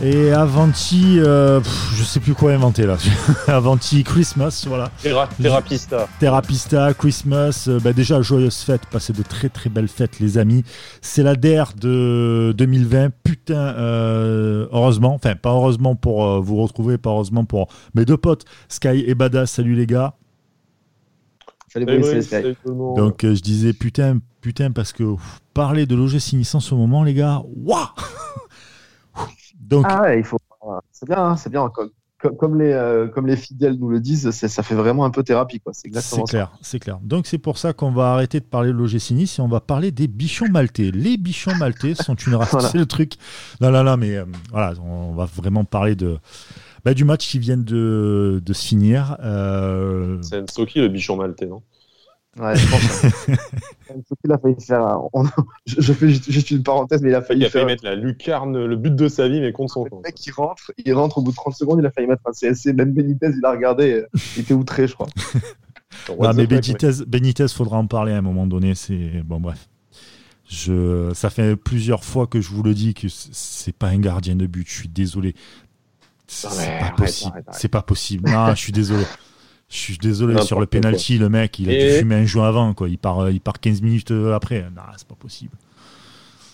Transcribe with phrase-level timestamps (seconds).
[0.00, 2.96] Et Avanti, euh, pff, je sais plus quoi inventer là.
[3.48, 4.92] Avanti Christmas, voilà.
[5.02, 6.06] Thera- Therapista.
[6.20, 10.62] Therapista, Christmas, euh, bah déjà joyeuses fêtes, passez de très très belles fêtes les amis.
[11.00, 16.96] C'est la DER de 2020, putain, euh, heureusement, enfin pas heureusement pour euh, vous retrouver,
[16.96, 20.14] pas heureusement pour mes deux potes, Sky et Bada, salut les gars.
[21.72, 22.96] Salut, Salut, salut, salut tout le monde.
[22.96, 26.74] Donc euh, je disais putain, putain, parce que ouf, parler de l'OGC Nice en ce
[26.76, 27.80] moment les gars, waouh
[29.58, 30.38] Donc Ah ouais, il faut.
[30.92, 31.70] C'est bien, hein, c'est bien.
[32.36, 35.22] Comme, les, euh, comme les fidèles nous le disent, c'est- ça fait vraiment un peu
[35.22, 35.72] thérapie, quoi.
[35.72, 36.30] C'est C'est exactement ça.
[36.32, 36.98] clair, c'est clair.
[37.00, 39.60] Donc c'est pour ça qu'on va arrêter de parler de l'OGC Nice et on va
[39.60, 40.90] parler des bichons maltais.
[40.92, 42.68] Les bichons maltais sont une race, Voilà.
[42.70, 43.14] c'est le truc.
[43.60, 46.18] Non, non, non, mais euh, voilà, on va vraiment parler de
[46.84, 49.16] bah, du match qui vient de, de se finir.
[49.22, 51.62] Euh, C'est Nsoki, le bichon maltais, non?
[52.38, 53.02] Ouais, je pense.
[54.24, 55.00] il a failli faire.
[55.12, 55.24] on-
[55.66, 57.66] je, je fais juste, juste une parenthèse, mais il a failli Il a faire.
[57.66, 60.72] mettre la lucarne, le but de sa vie, mais contre son Le mec qui rentre,
[60.84, 62.72] il rentre au bout de 30 secondes, il a failli mettre un CSC.
[62.74, 64.04] Même Benitez, il a regardé,
[64.36, 65.08] il était outré, je crois.
[66.08, 66.46] Non, the mais.
[66.46, 68.74] Benitez, Benitez, faudra en parler à un moment donné.
[68.74, 69.68] C'est bon, bref.
[70.48, 74.34] Je, ça fait plusieurs fois que je vous le dis que c'est pas un gardien
[74.36, 74.66] de but.
[74.68, 75.34] Je suis désolé.
[76.26, 77.42] C'est pas possible.
[77.52, 78.30] C'est pas possible.
[78.30, 79.04] Non, je suis désolé.
[79.70, 82.72] Je suis désolé sur le penalty, le mec, il a dû fumer un joint avant,
[82.72, 82.88] quoi.
[82.88, 84.62] Il part, euh, il part 15 minutes euh, après.
[84.74, 85.52] Non, c'est pas possible.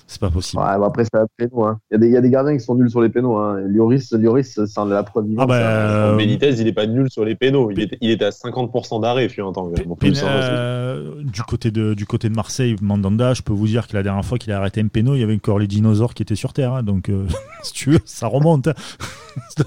[0.06, 0.60] C'est pas possible.
[0.62, 1.64] Ouais, bah après, c'est un péno.
[1.64, 1.80] Hein.
[1.90, 3.36] Il, y a des, il y a des gardiens qui sont nuls sur les pénaux.
[3.38, 3.60] Hein.
[3.66, 5.44] Lloris, c'est la preuve vivante.
[5.44, 7.70] Ah bah, euh, Benitez, il est pas nul sur les pénaux.
[7.70, 9.70] Il était, il était à 50% d'arrêt, fut un temps.
[9.86, 13.88] Bon, hein, euh, du, côté de, du côté de Marseille, Mandanda, je peux vous dire
[13.88, 16.12] que la dernière fois qu'il a arrêté un péno, il y avait encore les dinosaures
[16.12, 16.74] qui étaient sur Terre.
[16.74, 17.26] hein, donc, euh,
[17.62, 18.68] si tu veux, ça remonte.
[18.68, 18.74] hein.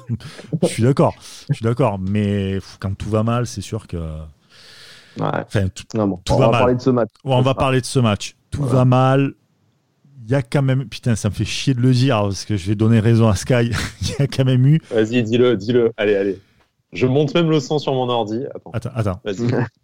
[0.61, 1.15] je suis d'accord.
[1.49, 1.97] Je suis d'accord.
[1.99, 3.97] Mais quand tout va mal, c'est sûr que.
[3.97, 5.25] Ouais.
[5.33, 6.59] Enfin, tout- Non, bon, Tout on va va mal.
[6.59, 7.09] parler de ce match.
[7.25, 8.35] Ouais, on va parler de ce match.
[8.51, 8.75] Tout Voilà.
[8.77, 9.33] va mal.
[10.23, 10.85] Il y a quand même.
[10.85, 13.35] Putain, ça me fait chier de le dire parce que je vais donner raison à
[13.35, 13.71] Sky.
[14.01, 14.79] Il y a quand même eu.
[14.91, 15.91] Vas-y, dis-le, dis-le.
[15.97, 16.39] Allez, allez.
[16.93, 18.43] Je monte même le son sur mon ordi.
[18.73, 19.21] Attends, Attends.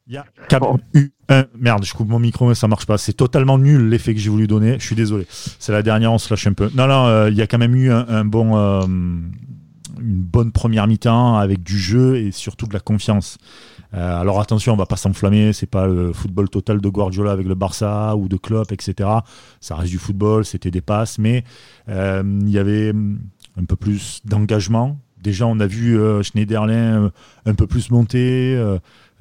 [0.07, 1.45] Il y a quand même eu un.
[1.57, 2.97] Merde, je coupe mon micro, mais ça marche pas.
[2.97, 4.77] C'est totalement nul l'effet que j'ai voulu donner.
[4.79, 5.27] Je suis désolé.
[5.29, 6.69] C'est la dernière, on se lâche un peu.
[6.73, 8.57] Non, non, euh, il y a quand même eu un, un bon.
[8.57, 8.81] euh,
[9.99, 13.37] une bonne première mi-temps avec du jeu et surtout de la confiance.
[13.93, 17.45] Euh, alors attention, on va pas s'enflammer, c'est pas le football total de Guardiola avec
[17.47, 19.09] le Barça ou de Klopp, etc.
[19.61, 21.43] Ça reste du football, c'était des passes, mais
[21.89, 24.97] euh, il y avait un peu plus d'engagement.
[25.21, 27.11] Déjà, on a vu euh, Schneiderlin
[27.45, 28.53] un peu plus monter,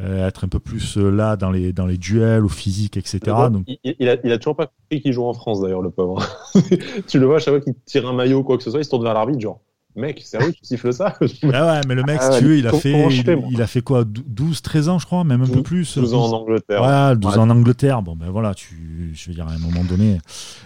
[0.00, 3.36] être un peu plus là dans les, dans les duels, au physique, etc.
[3.50, 5.82] Donc, il, il- il a, il a toujours pas compris qu'il joue en France, d'ailleurs,
[5.82, 6.20] le pauvre.
[7.06, 8.80] tu le vois, à chaque fois qu'il tire un maillot ou quoi que ce soit,
[8.80, 9.60] il se tourne vers l'arbitre, genre,
[9.96, 12.58] mec, sérieux, tu siffles ça ah ouais, mais le mec, Ah si tu ouais, veux,
[12.58, 13.08] il a fait,
[13.50, 15.98] il, a fait quoi 12, 13 ans, je crois, même un peu 12, plus.
[15.98, 16.78] 12 ans en Angleterre.
[16.78, 17.38] Voilà, 12 Ouais.
[17.38, 18.02] ans en Angleterre.
[18.02, 20.18] Bon, ben voilà, tu, je veux dire, à un moment donné.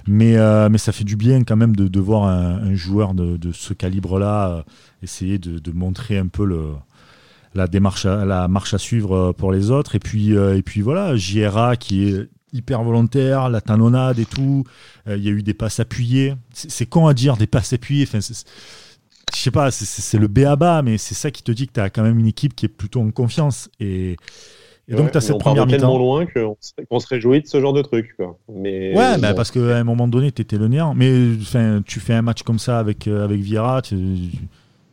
[0.06, 3.14] Mais, euh, mais ça fait du bien quand même de, de voir un, un joueur
[3.14, 4.62] de, de ce calibre-là euh,
[5.02, 6.70] essayer de, de montrer un peu le,
[7.54, 9.94] la démarche, à- la marche à suivre euh, pour les autres.
[9.96, 14.64] Et puis, euh, et puis voilà, JRA qui est hyper volontaire, la talonnade et tout.
[15.08, 16.34] Euh, Il y a eu des passes appuyées.
[16.52, 18.04] C'est con à dire, des passes appuyées.
[18.08, 18.20] Enfin,
[19.36, 21.72] je sais pas, c'est- le B à bas, mais c'est ça qui te dit que
[21.74, 23.68] tu as quand même une équipe qui est plutôt en confiance.
[23.80, 24.16] Et,
[24.88, 25.98] et donc, tu as cette on première tellement mi-temps.
[25.98, 26.26] loin
[26.88, 28.14] qu'on se, réjouit de ce genre de truc.
[28.16, 28.38] Quoi.
[28.52, 29.36] Mais, Ouais, bah, bon.
[29.36, 30.94] parce qu'à un moment donné, tu étais le néant.
[30.94, 31.12] Mais
[31.86, 33.96] tu fais un match comme ça avec, euh, avec Vieira, tu,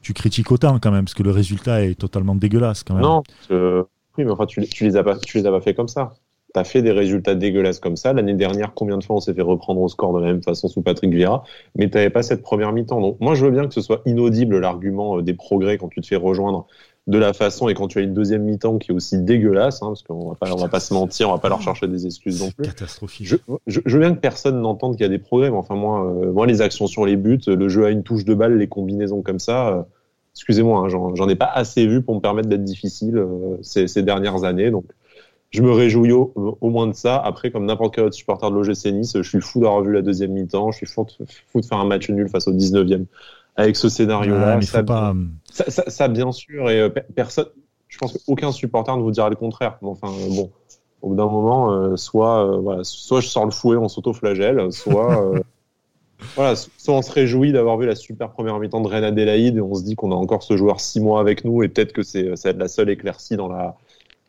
[0.02, 3.04] tu critiques autant quand même, parce que le résultat est totalement dégueulasse quand même.
[3.04, 5.88] Non, oui, mais enfin, tu, tu les as pas, tu les as pas fait comme
[5.88, 6.14] ça.
[6.54, 8.14] Tu as fait des résultats dégueulasses comme ça.
[8.14, 10.68] L'année dernière, combien de fois on s'est fait reprendre au score de la même façon
[10.68, 11.44] sous Patrick Vieira,
[11.76, 13.02] mais tu pas cette première mi-temps.
[13.02, 16.02] Donc, moi, je veux bien que ce soit inaudible l'argument euh, des progrès quand tu
[16.02, 16.68] te fais rejoindre
[17.08, 19.88] de la façon et quand tu as une deuxième mi-temps qui est aussi dégueulasse, hein,
[19.88, 22.06] parce qu'on va pas, on va pas se mentir, on va pas leur chercher des
[22.06, 22.64] excuses non plus.
[22.64, 23.28] catastrophique.
[23.28, 23.36] Je,
[23.68, 26.06] je, je veux bien que personne n'entende qu'il y a des progrès, mais enfin moi,
[26.06, 28.68] euh, moi les actions sur les buts, le jeu à une touche de balle, les
[28.68, 29.82] combinaisons comme ça, euh,
[30.34, 33.88] excusez-moi, hein, j'en j'en ai pas assez vu pour me permettre d'être difficile euh, ces,
[33.88, 34.86] ces dernières années, donc
[35.54, 37.18] je me réjouis au, au moins de ça.
[37.18, 40.02] Après, comme n'importe quel autre supporter de l'OGC Nice, je suis fou d'avoir vu la
[40.02, 43.06] deuxième mi-temps, je suis fou de, fou de faire un match nul face au 19e
[43.56, 44.60] avec ce scénario-là.
[44.62, 45.14] Ça, faut pas.
[45.52, 47.46] ça, ça, ça, bien sûr, et euh, pe- personne,
[47.88, 49.78] je pense qu'aucun supporter ne vous dira le contraire.
[49.84, 50.52] Mais enfin, euh, bon,
[51.04, 54.72] au bout d'un moment, euh, soit, euh, voilà, soit je sors le fouet, on s'auto-flagelle,
[54.72, 55.40] soit, euh,
[56.36, 59.62] voilà, soit on se réjouit d'avoir vu la super première mi-temps de Reine Adélaïde et
[59.62, 62.02] on se dit qu'on a encore ce joueur six mois avec nous et peut-être que
[62.02, 63.76] c'est, ça va être la seule éclaircie dans la,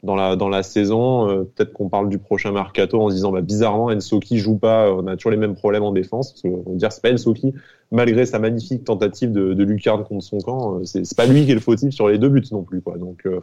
[0.04, 1.28] dans la, dans la saison.
[1.28, 4.92] Euh, peut-être qu'on parle du prochain mercato en se disant, bah, bizarrement, Ensoki joue pas,
[4.92, 6.30] on a toujours les mêmes problèmes en défense.
[6.32, 7.52] Parce que, on va dire, c'est pas Ensoki,
[7.90, 11.44] malgré sa magnifique tentative de, de lucarne contre son camp, euh, c'est, c'est pas lui
[11.44, 12.96] qui est le fautif sur les deux buts non plus, quoi.
[12.98, 13.40] Donc, euh,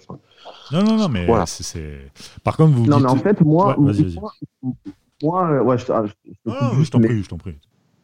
[0.72, 1.46] Non, non, non, mais Voilà.
[1.46, 2.12] c'est-.
[2.44, 2.86] Par contre, vous.
[2.86, 4.31] Non, dites- mais en fait, moi, Ouais, moi,
[5.24, 7.56] moi, ouais, je, ah, je- je Ah, t'en mais prie, je t'en prie.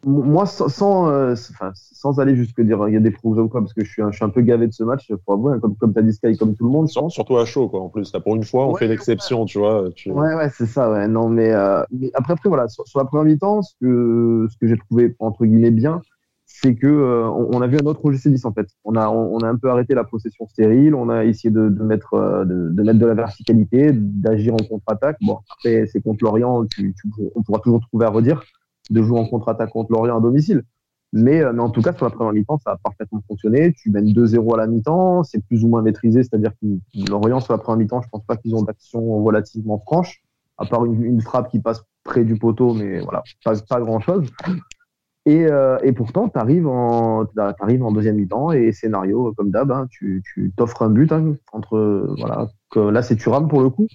[0.04, 3.48] Moi, sans, sans, euh, enfin, sans aller jusque dire il y a des progrès ou
[3.48, 5.32] quoi, parce que je suis un, je suis un peu gavé de ce match, faut
[5.32, 6.88] avouer, hein, comme, comme tu as dit Sky, comme tout le monde.
[6.88, 7.80] Sur- Surtout à chaud, quoi.
[7.80, 9.90] En plus, là, pour une fois, on Ouais, fait l'exception, tu vois.
[9.94, 10.10] Tu...
[10.10, 11.08] Ouais, ouais, c'est ça, ouais.
[11.08, 14.56] Non, mais, euh, mais après, après, voilà, sur, sur la première mi-temps, ce que, ce
[14.58, 16.00] que j'ai trouvé, entre guillemets, bien,
[16.46, 18.66] c'est que euh, on, on a vu un autre OGC 10 en fait.
[18.84, 21.68] On a, on, on a un peu arrêté la possession stérile, on a essayé de,
[21.68, 25.18] de mettre, euh, de, de mettre de la verticalité, d'agir en contre-attaque.
[25.20, 28.42] Bon, après, c'est contre Lorient, tu, tu, on pourra toujours trouver à redire
[28.90, 30.64] de jouer en contre-attaque contre Lorient à domicile.
[31.12, 33.72] Mais, euh, mais en tout cas, sur la première mi-temps, ça a parfaitement fonctionné.
[33.72, 36.66] Tu mènes 2-0 à la mi-temps, c'est plus ou moins maîtrisé, c'est-à-dire que
[37.10, 40.22] Lorient, sur la première mi-temps, je pense pas qu'ils ont d'action relativement franche,
[40.58, 44.28] à part une, frappe qui passe près du poteau, mais voilà, pas, grand-chose.
[45.24, 49.86] Et, euh, et pourtant, tu arrives en, en deuxième mi-temps et scénario, comme d'hab, hein,
[49.90, 50.22] tu,
[50.56, 53.86] t'offres un but hein, entre, voilà, là c'est Thuram pour le coup,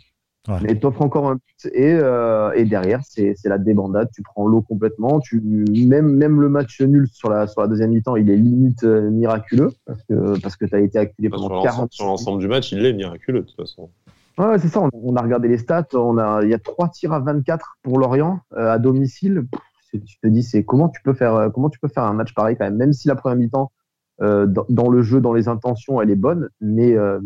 [0.49, 0.57] Ouais.
[0.61, 4.45] mais t'offres encore un but et, euh, et derrière c'est, c'est la débandade, tu prends
[4.45, 8.29] l'eau complètement, tu, même, même le match nul sur la, sur la deuxième mi-temps, il
[8.29, 11.93] est limite euh, miraculeux parce que, parce que t'as été acculé sur pendant l'ensemble- 40
[11.93, 13.89] sur l'ensemble du match, il est miraculeux, de toute façon.
[14.37, 14.81] Ouais, c'est ça.
[14.81, 15.85] On, on a regardé les stats.
[15.93, 19.45] On a, il y a trois tirs à 24 pour Lorient euh, à domicile.
[19.49, 22.33] Pff, tu te dis, c'est comment tu peux faire, comment tu peux faire un match
[22.33, 23.71] pareil quand même, même si la première mi-temps
[24.21, 27.19] euh, dans, le jeu, dans les intentions, elle est bonne, mais euh,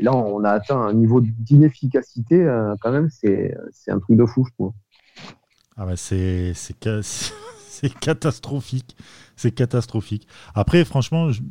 [0.00, 3.08] là on a atteint un niveau d'inefficacité euh, quand même.
[3.10, 3.56] C'est,
[3.88, 4.72] un truc de fou, je trouve.
[5.76, 6.54] Ah bah c'est
[8.00, 8.96] catastrophique,
[9.36, 10.28] c'est catastrophique.
[10.54, 11.42] Après franchement, je-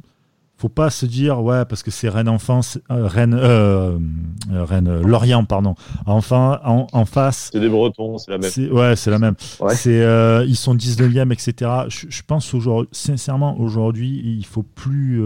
[0.60, 3.98] faut pas se dire ouais parce que c'est Rennes enfance, euh, Rennes, euh,
[4.52, 5.76] euh, Rennes euh, Lorient pardon.
[6.08, 8.52] Enfin en, en face, C'est des Bretons, c'est la même.
[8.74, 9.36] ouais c'est la même.
[9.60, 9.76] Ouais.
[9.76, 11.72] C'est euh, ils sont 19e etc.
[11.90, 15.22] Je, je pense aujourd'hui, sincèrement aujourd'hui il faut plus.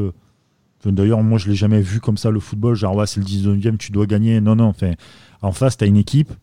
[0.83, 3.77] D'ailleurs moi je l'ai jamais vu comme ça le football genre ouais c'est le 19e
[3.77, 4.41] tu dois gagner.
[4.41, 4.93] Non non enfin
[5.41, 6.33] en face tu as une équipe,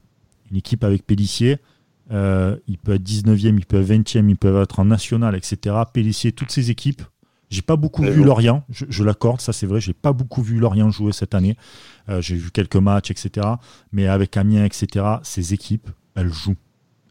[0.51, 1.59] une équipe avec Pellissier.
[2.11, 5.77] Euh, il peut être 19e, il peut être 20e, il peut être en national, etc.
[5.93, 7.03] Pellissier, toutes ces équipes.
[7.51, 8.23] J'ai pas beaucoup vu.
[8.23, 9.81] Lorient, je, je l'accorde, ça c'est vrai.
[9.81, 11.57] J'ai pas beaucoup vu Lorient jouer cette année.
[12.09, 13.47] Euh, J'ai vu quelques matchs, etc.
[13.93, 15.05] Mais avec Amiens, etc.
[15.23, 16.57] Ces équipes, elles jouent.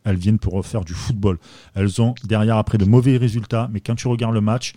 [0.03, 1.37] Elles viennent pour faire du football.
[1.73, 4.73] Elles ont derrière après de mauvais résultats, mais quand tu regardes le match,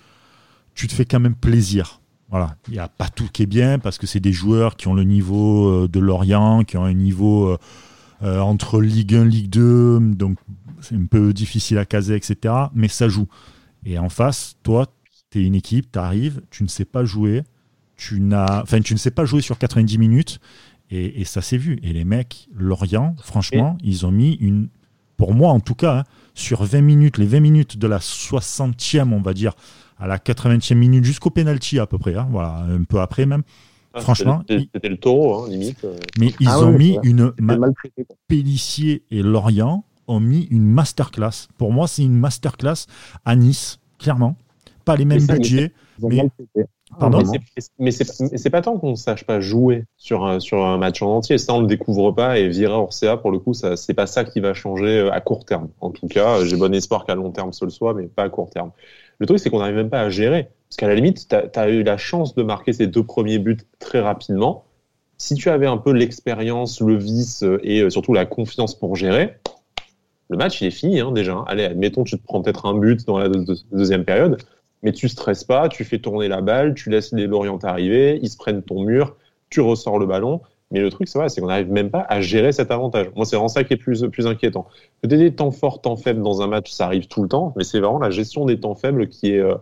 [0.75, 2.01] tu te fais quand même plaisir.
[2.31, 4.89] Voilà, il n'y a pas tout qui est bien parce que c'est des joueurs qui
[4.89, 7.57] ont le niveau euh, de Lorient, qui ont un niveau
[8.23, 10.39] euh, entre Ligue 1, Ligue 2, donc
[10.81, 12.55] c'est un peu difficile à caser, etc.
[12.75, 13.27] Mais ça joue.
[13.85, 14.87] Et en face, toi,
[15.31, 17.43] tu es une équipe, tu arrives, tu ne sais pas jouer,
[17.97, 20.41] tu n'as, enfin, tu ne sais pas jouer sur 90 minutes,
[20.91, 21.79] et, et ça s'est vu.
[21.83, 24.69] Et les mecs, Lorient, franchement, ils ont mis une,
[25.17, 26.05] pour moi en tout cas, hein,
[26.35, 29.53] sur 20 minutes, les 20 minutes de la 60e, on va dire,
[29.99, 33.43] à la 80e minute jusqu'au penalty à peu près, hein, voilà, un peu après même.
[33.93, 35.85] Ah, franchement, C'était le taureau, hein, limite.
[35.85, 35.97] euh.
[36.19, 37.59] Mais ils Ah ont ouais, mis une ma-.
[38.29, 41.49] Pélissier et Lorient ont mis une masterclass.
[41.59, 42.87] Pour moi, c'est une masterclass
[43.25, 44.37] à Nice, clairement.
[44.91, 45.73] Pas les mêmes ça, budgets.
[46.03, 46.29] Mais-.
[46.99, 47.23] Pardon
[47.79, 51.17] Mais c'est- pas tant qu'on ne sache pas jouer sur un, sur un match en
[51.17, 51.39] entier.
[51.39, 52.39] Ça, on le découvre pas.
[52.39, 55.45] Et Vira Orcea, pour le coup, c'est pas ça qui va changer euh, à court
[55.45, 55.69] terme.
[55.81, 58.29] En tout cas, j'ai bon espoir qu'à long terme ce le soit, mais pas à
[58.29, 58.73] court terme.
[59.21, 60.49] Le truc, c'est qu'on n'arrive même pas à gérer.
[60.69, 63.59] Parce qu'à la limite, tu as, eu la chance de marquer ces deux premiers buts
[63.79, 64.65] très rapidement.
[65.17, 68.97] Si tu avais un peu l'expérience, le vice euh, et euh, surtout la confiance pour
[68.97, 69.37] gérer,
[70.29, 71.45] le match, il est fini hein, déjà.
[71.47, 74.39] Allez, admettons, tu te prends peut-être un but dans la deux- deux- deuxième période
[74.83, 78.31] mais tu stresses pas, tu fais tourner la balle, tu laisses les Lorient arriver, ils
[78.31, 79.17] se prennent ton mur,
[79.51, 80.41] tu ressors le ballon.
[80.71, 83.09] Mais le truc, c'est vrai, c'est qu'on n'arrive même pas à gérer cet avantage.
[83.17, 84.69] Moi, c'est vraiment ça qui est plus, plus inquiétant.
[85.03, 87.65] Peut-être des temps forts, temps faibles dans un match, ça arrive tout le temps, mais
[87.65, 89.57] c'est vraiment la gestion des temps faibles qui est, euh,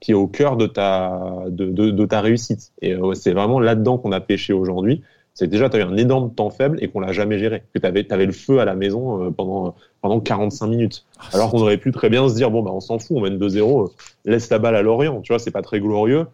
[0.00, 2.72] qui est au cœur de ta, de, ta réussite.
[2.80, 5.02] Et euh, c'est vraiment là-dedans qu'on a pêché aujourd'hui.
[5.34, 7.64] C'est déjà, tu as eu un énorme temps faible et qu'on l'a jamais géré.
[7.74, 11.04] Que tu avais, le feu à la maison euh, pendant, pendant 45 minutes.
[11.18, 13.20] Ah, Alors qu'on aurait pu très bien se dire, bon, bah, on s'en fout, on
[13.20, 13.88] mène 2-0, euh,
[14.24, 15.20] laisse la balle à Lorient.
[15.22, 16.26] Tu vois, c'est pas très glorieux.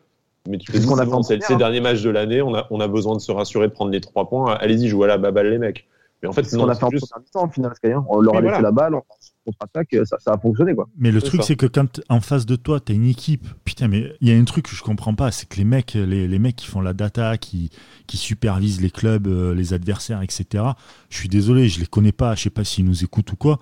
[0.48, 1.56] Mais tu C'est ce qu'on c'est a fait bon, en c'est hein.
[1.56, 4.00] derniers matchs de l'année, on a, on a besoin de se rassurer, de prendre les
[4.02, 4.54] trois points.
[4.54, 5.86] Allez-y, jouez à la baballe, les mecs.
[6.22, 7.72] Mais en fait, C'est ce qu'on a fait en c'est juste- première mi-temps, en finale.
[8.08, 8.60] On leur a laissé voilà.
[8.62, 9.02] la balle, on
[9.44, 10.88] contre-attaque, ça, ça a fonctionné, quoi.
[10.96, 13.46] Mais le truc, c'est que quand en face de toi, tu as une équipe.
[13.64, 15.94] Putain, mais il y a un truc que je comprends pas c'est que les mecs,
[15.94, 17.70] les, les mecs qui font la data, qui,
[18.06, 20.64] qui supervisent les clubs, euh, les adversaires, etc.
[21.08, 22.34] Je suis désolé, je les connais pas.
[22.34, 23.58] Je sais pas s'ils nous écoutent ou quoi.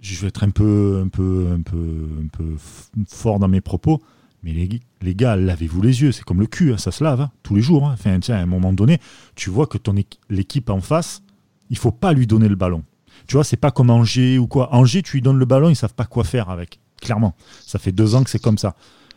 [0.00, 2.56] Je vais être un peu, un peu, un peu, un peu
[3.08, 4.02] fort dans mes propos.
[4.42, 6.12] Mais les, les gars, lavez-vous les yeux.
[6.12, 7.86] C'est comme le cul, hein, ça se lave hein, tous les jours.
[7.88, 7.92] hein.
[7.94, 8.98] Enfin, tiens, à un moment donné,
[9.34, 11.22] tu vois que ton équ- l'équipe en face,
[11.70, 12.84] il faut pas lui donner le ballon.
[13.26, 14.74] Tu vois, c'est pas comme Angers ou quoi.
[14.74, 16.80] Angers, tu lui donnes le ballon, ils savent pas quoi faire avec.
[17.00, 17.34] Clairement.
[17.64, 18.74] Ça fait deux ans que c'est comme ça.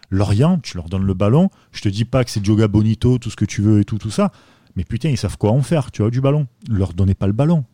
[0.09, 1.49] Lorient, tu leur donnes le ballon.
[1.71, 3.97] Je te dis pas que c'est Joga Bonito, tout ce que tu veux et tout,
[3.97, 4.31] tout ça.
[4.75, 6.47] Mais putain, ils savent quoi en faire, tu vois, du ballon.
[6.69, 7.65] Leur donnez pas le ballon.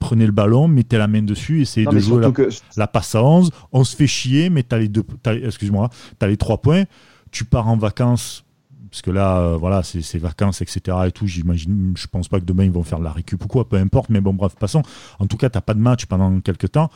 [0.00, 2.32] prenez le ballon, mettez la main dessus, essayez de jouer la,
[2.76, 3.50] la, passe à 11.
[3.70, 6.84] On se fait chier, mais t'as les deux, excuse-moi, t'as les trois points.
[7.30, 8.44] Tu pars en vacances
[8.92, 10.98] parce que là, euh, voilà, c'est vacances, etc.
[11.06, 11.26] et tout.
[11.26, 13.76] J'imagine, je pense pas que demain ils vont faire de la récup ou quoi, peu
[13.76, 14.10] importe.
[14.10, 14.82] Mais bon, bref, passons.
[15.18, 16.90] En tout cas, t'as pas de match pendant quelques temps.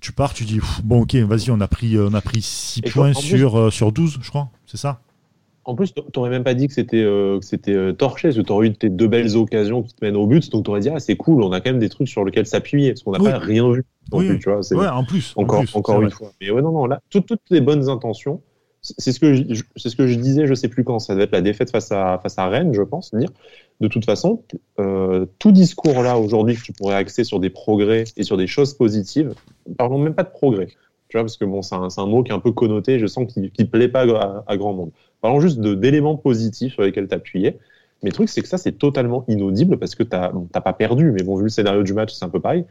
[0.00, 3.12] Tu pars, tu dis, bon, ok, vas-y, on a pris, on a pris 6 points
[3.14, 5.00] sur, euh, sur 12, je crois, c'est ça?
[5.64, 8.52] En plus, tu n'aurais même pas dit que c'était euh, c'était torché, parce que tu
[8.52, 10.88] aurais eu tes deux belles occasions qui te mènent au but, donc tu aurais dit,
[10.88, 13.18] ah, c'est cool, on a quand même des trucs sur lesquels s'appuyer, parce qu'on n'a
[13.18, 13.84] pas rien vu.
[14.12, 14.38] oui.
[14.38, 15.32] tu vois, ouais, en plus.
[15.34, 16.30] Encore, encore une fois.
[16.40, 18.40] Mais ouais, non, non, là, toutes les bonnes intentions,
[18.98, 21.24] c'est ce que je, c'est ce que je disais, je sais plus quand, ça devait
[21.24, 23.30] être la défaite face à face à Rennes, je pense, dire.
[23.80, 24.42] De toute façon,
[24.78, 28.46] euh, tout discours là aujourd'hui que tu pourrais axer sur des progrès et sur des
[28.46, 29.34] choses positives,
[29.78, 30.68] parlons même pas de progrès,
[31.08, 33.06] tu vois, parce que bon, c'est un, un, mot qui est un peu connoté, je
[33.06, 34.02] sens qu'il ne plaît pas
[34.46, 34.90] à, grand monde.
[35.20, 37.58] Parlons juste d'éléments positifs sur lesquels t'appuyer.
[38.02, 41.10] Mais le truc, c'est que ça, c'est totalement inaudible parce que t'as bon, pas perdu,
[41.10, 42.64] mais bon, vu le scénario du match, c'est un peu pareil.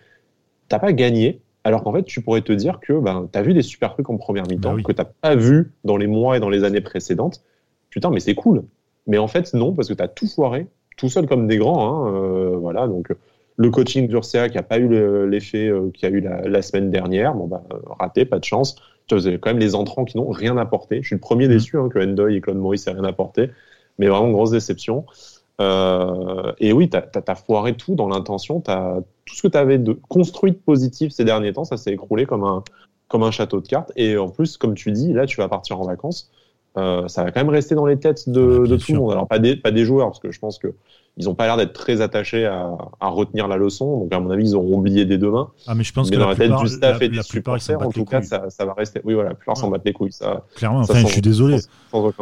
[0.69, 3.53] T'as pas gagné, alors qu'en fait, tu pourrais te dire que ben, tu as vu
[3.53, 6.37] des super trucs en première mi-temps bah que tu n'as pas vu dans les mois
[6.37, 7.43] et dans les années précédentes.
[7.89, 8.63] Putain, mais c'est cool.
[9.07, 12.07] Mais en fait, non, parce que tu as tout foiré, tout seul comme des grands.
[12.07, 13.11] Hein, euh, voilà, donc
[13.57, 14.87] le coaching d'Urcea qui n'a pas eu
[15.27, 17.63] l'effet euh, qu'il y a eu la, semaine dernière, bon, bah,
[17.99, 18.75] raté, pas de chance.
[19.07, 21.01] Tu as quand même les entrants qui n'ont rien apporté.
[21.01, 21.51] Je suis le premier mmh.
[21.51, 23.49] déçu hein, que Endoy et Claude Maurice n'aient rien apporté,
[23.97, 25.05] mais vraiment grosse déception.
[25.59, 28.63] Euh, et oui, tu as, foiré tout dans l'intention.
[29.29, 32.25] Tout ce que tu avais de construit de positif ces derniers temps, ça s'est écroulé
[32.25, 32.63] comme un,
[33.07, 33.91] comme un château de cartes.
[33.95, 36.31] Et en plus, comme tu dis, là, tu vas partir en vacances.
[36.77, 39.11] Euh, ça va quand même rester dans les têtes de, de tout le monde.
[39.11, 40.73] Alors, pas des, pas des joueurs, parce que je pense que
[41.17, 43.99] ils n'ont pas l'air d'être très attachés à, à, retenir la leçon.
[43.99, 45.49] Donc, à mon avis, ils auront oublié dès demain.
[45.67, 47.91] Ah, mais je pense mais que dans la, tête du staff et des supporters, en
[47.91, 49.01] tout cas, ça, ça, va rester.
[49.03, 50.13] Oui, voilà, la plupart s'en battent les couilles.
[50.13, 51.57] Ça, Clairement, enfin, je suis désolé.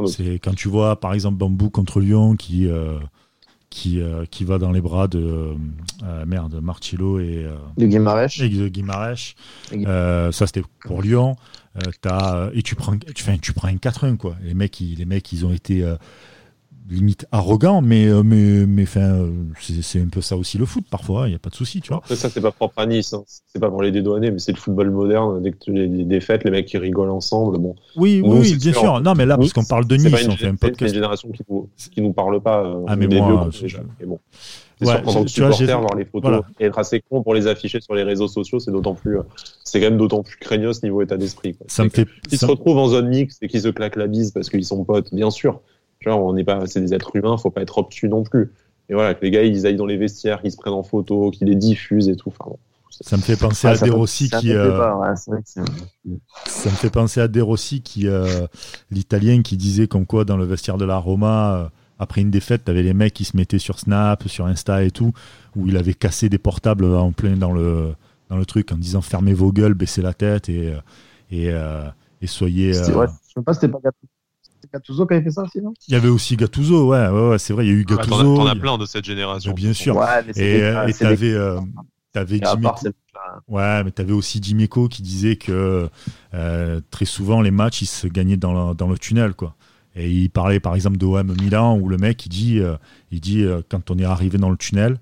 [0.07, 2.67] C'est quand tu vois, par exemple, Bambou contre Lyon qui.
[2.67, 2.97] Euh,
[3.77, 5.53] qui, euh, qui va dans les bras de
[6.03, 8.41] euh, merde, Martillo et euh, de Guimarèche.
[8.41, 11.35] Et de ça c'était pour Lyon.
[12.05, 14.35] as, et tu prends, tu, tu prends un 4-1 quoi.
[14.41, 15.85] Les mecs, ils, les mecs, ils ont été
[16.89, 20.85] limite arrogant, mais euh, mais mais enfin euh, c'est un peu ça aussi le foot
[20.89, 22.01] parfois, il n'y a pas de souci, tu vois.
[22.05, 23.23] ça c'est pas propre à Nice, hein.
[23.27, 25.41] c'est pas pour les dédouaner, mais c'est le football moderne.
[25.41, 27.75] Dès que tu les défaites, les mecs qui rigolent ensemble, bon.
[27.95, 29.01] Oui oui, bien sûr.
[29.01, 30.75] Non mais là parce qu'on parle de Nice, on fait un podcast.
[30.79, 32.65] C'est une génération qui nous qui nous parle pas.
[32.65, 33.79] Euh, ah mais moi, déjà.
[34.05, 34.19] bon.
[34.79, 37.47] C'est sûr qu'en tant que supporter, voir les photos et être assez con pour les
[37.47, 39.17] afficher sur les réseaux sociaux, c'est d'autant plus,
[39.63, 41.57] c'est quand même d'autant plus craignos niveau état d'esprit.
[41.65, 42.07] Ça me fait.
[42.31, 44.83] Ils se retrouvent en zone mixte et qu'ils se claquent la bise parce qu'ils sont
[44.83, 45.61] potes, bien sûr
[46.05, 48.53] on n'est pas, c'est des êtres humains, faut pas être obtus non plus.
[48.89, 51.31] Et voilà, que les gars, ils aillent dans les vestiaires, qu'ils se prennent en photo,
[51.31, 52.29] qu'ils les diffusent et tout.
[52.29, 52.55] Enfin,
[52.89, 54.53] ça me fait penser à De Rossi qui.
[56.45, 58.47] ça me fait penser à De Rossi qui, euh,
[58.89, 61.67] l'italien, qui disait comme quoi dans le vestiaire de la Roma, euh,
[61.99, 65.13] après une défaite, t'avais les mecs qui se mettaient sur Snap, sur Insta et tout,
[65.55, 67.93] où il avait cassé des portables en plein dans le
[68.29, 70.73] dans le truc en disant fermez vos gueules, baissez la tête et
[71.31, 71.83] et, euh,
[72.21, 72.73] et soyez.
[72.73, 72.93] je sais
[73.43, 73.79] pas, c'était pas
[74.73, 75.73] Gattuso qui avait fait ça aussi, non?
[75.87, 78.35] Il y avait aussi Gattuso, ouais, ouais, ouais c'est vrai, il y a eu Gattuso.
[78.35, 79.53] T'en as plein de cette génération.
[79.53, 79.95] bien sûr.
[79.95, 81.59] Ouais, et et t'avais euh,
[82.15, 82.39] avais
[83.47, 85.89] Ouais, mais t'avais aussi Dimeco qui disait que
[86.33, 89.55] euh, très souvent les matchs ils se gagnaient dans le, dans le tunnel, quoi.
[89.95, 92.75] Et il parlait par exemple de OM Milan où le mec il dit, euh,
[93.11, 94.99] il dit quand on est arrivé dans le tunnel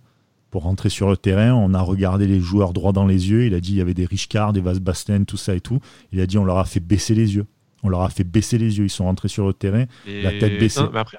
[0.52, 3.46] pour rentrer sur le terrain, on a regardé les joueurs droit dans les yeux.
[3.46, 5.82] Il a dit il y avait des Richcard, des Vasbasten, tout ça et tout.
[6.14, 7.46] Il a dit on leur a fait baisser les yeux
[7.86, 8.86] on leur a fait baisser les yeux.
[8.86, 10.82] Ils sont rentrés sur le terrain, la tête baissée.
[10.94, 11.18] après,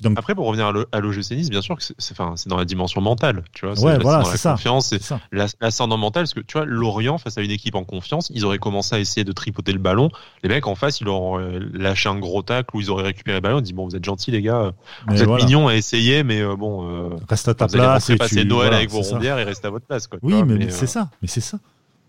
[0.00, 2.16] Donc, après, pour revenir à l'OGC Nice, bien sûr que c'est
[2.48, 3.44] dans la dimension mentale.
[3.52, 4.52] Tu vois, ouais, voilà, c'est ça.
[4.52, 5.14] Confiance, c'est
[5.60, 6.24] l'ascendant mental.
[6.24, 8.98] Parce que tu vois, Lorient, face à une équipe en confiance, ils auraient commencé à
[8.98, 10.10] essayer de tripoter le ballon.
[10.42, 13.42] Les mecs en face, ils auraient lâché un gros tacle ou ils auraient récupéré le
[13.42, 13.58] ballon.
[13.58, 14.72] Ils disent Bon, vous êtes gentils, les gars.
[15.06, 16.88] Vous êtes mignons à essayer, mais euh, bon.
[16.88, 18.10] Euh, Reste à ta place.
[18.10, 20.08] Allez passer Noël avec vos rondières et restez à votre place.
[20.22, 21.10] oui, mais, c'est euh, ça.
[21.22, 21.58] Mais c'est ça.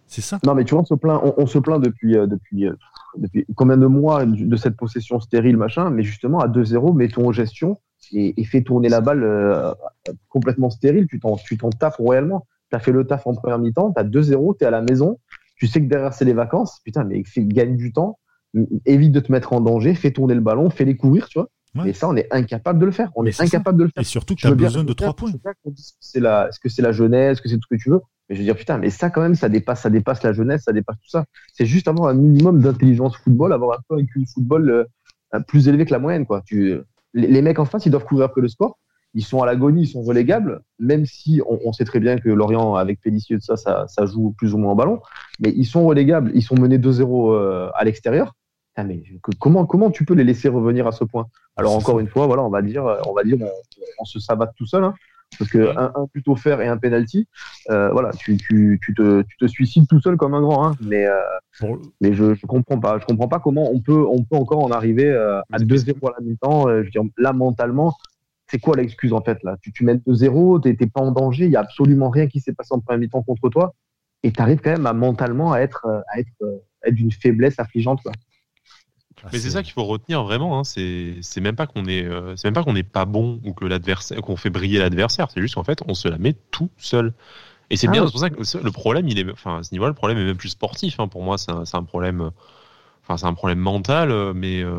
[0.08, 0.39] C'est ça.
[0.44, 2.68] Non, mais tu vois, on se plaint, on, se plaint depuis, depuis
[3.18, 7.32] depuis combien de mois de cette possession stérile, machin, mais justement, à 2-0, mettons en
[7.32, 7.78] gestion
[8.12, 9.74] et, et fais tourner la balle euh,
[10.30, 11.08] complètement stérile.
[11.08, 12.48] Tu t'en, tu t'en taffes royalement.
[12.70, 14.82] Tu as fait le taf en première mi-temps, tu as 2-0, tu es à la
[14.82, 15.20] maison,
[15.56, 16.80] tu sais que derrière, c'est les vacances.
[16.86, 18.20] Putain, mais gagne du temps,
[18.86, 21.50] évite de te mettre en danger, fais tourner le ballon, fais-les courir, tu vois.
[21.86, 23.12] Et ça, on est incapable de le faire.
[23.16, 24.01] On est, incapable de le faire.
[24.01, 25.32] Et surtout que tu as besoin de trois points.
[26.00, 28.01] C'est la, est-ce que c'est la jeunesse, est-ce que c'est tout ce que tu veux
[28.29, 30.63] Mais je veux dire, putain, mais ça, quand même, ça dépasse, ça dépasse la jeunesse,
[30.63, 31.25] ça dépasse tout ça.
[31.53, 35.67] C'est juste avoir un minimum d'intelligence football, avoir un peu un QI football euh, plus
[35.67, 36.41] élevé que la moyenne, quoi.
[36.45, 36.77] Tu,
[37.13, 38.77] les, mecs en face, ils doivent courir après le sport.
[39.15, 42.75] Ils sont à l'agonie, ils sont relégables, même si on, sait très bien que Lorient,
[42.75, 45.01] avec Pellicier, ça, ça, ça joue plus ou moins en ballon.
[45.39, 48.36] Mais ils sont relégables, ils sont menés 2-0 euh, à l'extérieur
[48.83, 49.03] mais
[49.39, 51.27] comment, comment tu peux les laisser revenir à ce point?
[51.55, 53.38] Alors encore une fois, voilà, on va dire, on va dire,
[54.00, 54.83] on, se sabatte tout seul.
[54.83, 54.93] Hein.
[55.38, 57.27] Parce que un, un but offert et un penalty,
[57.69, 60.67] euh, voilà, tu, tu, tu, te, tu te suicides tout seul comme un grand.
[60.67, 60.75] Hein.
[60.81, 63.00] Mais, euh, mais je, je comprends pas.
[63.00, 66.13] Je comprends pas comment on peut, on peut encore en arriver euh, à 2-0 à
[66.19, 66.67] la mi-temps.
[66.67, 67.95] Euh, je veux dire, là, mentalement,
[68.48, 69.55] c'est quoi l'excuse en fait là?
[69.62, 72.53] Tu, tu mènes 2-0, t'es pas en danger, il y a absolument rien qui s'est
[72.53, 73.75] passé en première mi-temps contre toi,
[74.24, 76.31] et tu arrives quand même à mentalement à être, à être,
[76.83, 78.01] à être d'une faiblesse affligeante.
[78.01, 78.12] Quoi.
[79.24, 80.60] Ah, mais c'est ça qu'il faut retenir vraiment.
[80.60, 80.64] Hein.
[80.64, 83.66] C'est même pas qu'on est, euh, c'est même pas qu'on n'est pas bon ou que
[83.66, 85.30] l'adversaire, qu'on fait briller l'adversaire.
[85.32, 87.14] C'est juste qu'en fait, on se la met tout seul.
[87.70, 88.06] Et c'est ah bien.
[88.06, 90.26] C'est pour ça que le problème, il est, enfin, à ce niveau-là, le problème est
[90.26, 91.00] même plus sportif.
[91.00, 91.08] Hein.
[91.08, 92.32] Pour moi, c'est un, un, problème.
[93.04, 94.72] Enfin, c'est un problème mental, mais euh,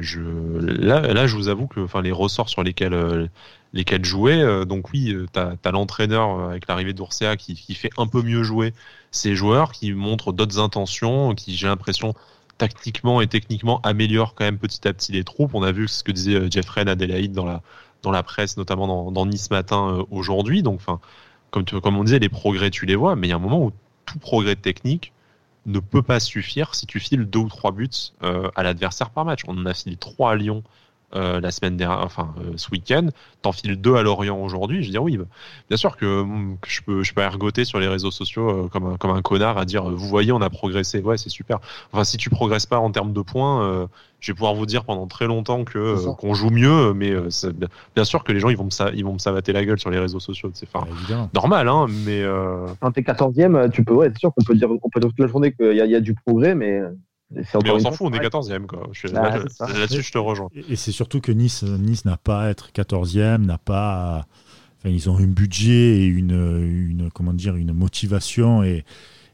[0.00, 3.26] je, là, là, je vous avoue que, enfin, les ressorts sur lesquels, euh,
[3.72, 4.40] lesquels jouer.
[4.40, 8.42] Euh, donc oui, tu as, l'entraîneur avec l'arrivée d'Ursea qui, qui fait un peu mieux
[8.42, 8.74] jouer
[9.12, 12.14] ses joueurs, qui montre d'autres intentions, qui, j'ai l'impression,
[12.58, 15.54] tactiquement et techniquement améliore quand même petit à petit les troupes.
[15.54, 17.62] On a vu ce que disait euh, Jeffrey Adelaide dans la,
[18.02, 20.62] dans la presse, notamment dans, dans Nice matin euh, aujourd'hui.
[20.62, 21.00] Donc, enfin,
[21.50, 23.64] comme, comme on disait, les progrès, tu les vois, mais il y a un moment
[23.64, 23.72] où
[24.06, 25.12] tout progrès technique
[25.66, 27.88] ne peut pas suffire si tu files deux ou trois buts
[28.22, 29.40] euh, à l'adversaire par match.
[29.48, 30.62] On en a filé trois à Lyon
[31.14, 33.06] euh, la semaine dernière, enfin euh, ce week-end,
[33.42, 34.82] t'enfiles deux à Lorient aujourd'hui.
[34.82, 35.26] Je veux dire oui, bah,
[35.68, 36.24] bien sûr que,
[36.66, 39.56] je peux je peux ergoter sur les réseaux sociaux euh, comme un, comme un connard
[39.56, 41.60] à dire vous voyez on a progressé, ouais c'est super.
[41.92, 45.06] Enfin si tu progresses pas en termes de points, je vais pouvoir vous dire pendant
[45.06, 47.12] très longtemps que qu'on joue mieux, mais
[47.94, 49.90] bien sûr que les gens ils vont me ils vont me savater la gueule sur
[49.90, 50.86] les réseaux sociaux, c'est enfin,
[51.32, 52.24] normal hein, mais
[52.80, 55.20] quand t'es 14e, tu peux ouais c'est sûr qu'on peut dire on peut dire toute
[55.20, 56.80] la journée qu'il y, y, a du progrès, mais
[57.34, 58.66] mais on s'en fout, on est 14e.
[58.66, 58.90] Quoi.
[59.12, 59.38] Bah,
[59.74, 60.48] là-dessus, je te rejoins.
[60.68, 64.26] Et, c'est surtout que Nice nice n'a pas à être 14e, n'a pas.
[64.78, 68.84] Enfin, ils ont un budget et une, une, comment dire, une motivation et,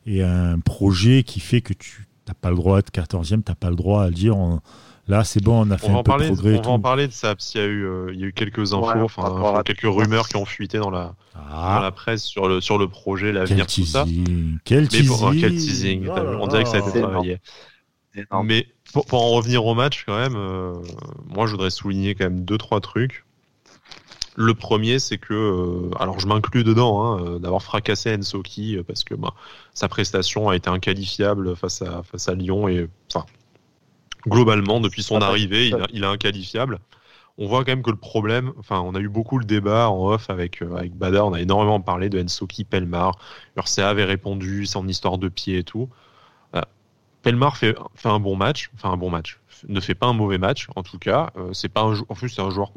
[0.06, 3.54] et un projet qui fait que tu n'as pas le droit d'être 14e, tu n'as
[3.54, 4.36] pas le droit à dire.
[5.10, 6.58] Là, c'est bon, on a fait un peu de progrès.
[6.58, 8.26] On va en parler de ça, parce qu'il y a eu, euh, il y a
[8.26, 11.74] eu quelques infos, enfin, quelques rumeurs qui ont fuité dans la, ah.
[11.74, 14.04] dans la presse sur le, sur le projet, l'avenir, tout ça.
[14.64, 15.40] Quel teasing.
[15.40, 16.08] quel teasing.
[16.08, 17.38] on dirait que ça a été travaillé.
[18.44, 20.74] Mais pour, en revenir au match, quand même, euh,
[21.26, 23.24] moi, je voudrais souligner quand même deux, trois trucs.
[24.36, 29.04] Le premier, c'est que, euh, alors je m'inclus dedans, hein, euh, d'avoir fracassé Ensoki parce
[29.04, 29.34] que bah,
[29.74, 33.26] sa prestation a été inqualifiable face à, face à Lyon et, enfin,
[34.26, 36.78] globalement, depuis son arrivée, il, il est inqualifiable.
[37.38, 40.10] On voit quand même que le problème, enfin, on a eu beaucoup le débat en
[40.10, 43.18] off avec, avec Bada, on a énormément parlé de Ensoki, Pelmar,
[43.56, 45.88] Ursa avait répondu, son histoire de pied et tout.
[47.22, 50.68] Pelmar fait, un bon match, enfin un bon match, ne fait pas un mauvais match
[50.76, 51.30] en tout cas.
[51.36, 52.72] Euh, c'est pas un, en plus c'est un joueur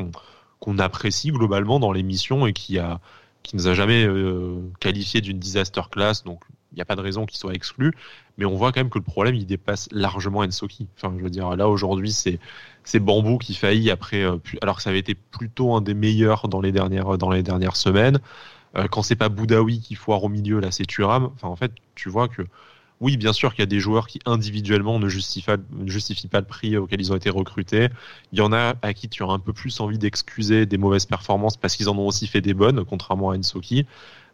[0.59, 2.99] qu'on apprécie globalement dans l'émission et qui a
[3.41, 6.39] qui nous a jamais euh, qualifié d'une disaster class, donc
[6.71, 7.93] il n'y a pas de raison qu'il soit exclu.
[8.37, 10.87] Mais on voit quand même que le problème il dépasse largement Ensoki.
[10.95, 12.39] Enfin, je veux dire là aujourd'hui c'est
[12.83, 16.47] c'est Bambou qui faillit après, euh, alors que ça avait été plutôt un des meilleurs
[16.47, 18.19] dans les dernières dans les dernières semaines.
[18.91, 21.29] quand c'est pas Boudaoui qui foire au milieu, là c'est Turam.
[21.35, 22.43] Enfin en fait tu vois que
[23.03, 25.43] oui, bien sûr qu'il y a des joueurs qui individuellement ne justifient,
[26.29, 27.89] pas le prix auquel ils ont été recrutés.
[28.31, 31.05] Il y en a à qui tu as un peu plus envie d'excuser des mauvaises
[31.05, 33.85] performances parce qu'ils en ont aussi fait des bonnes, contrairement à Ensoki.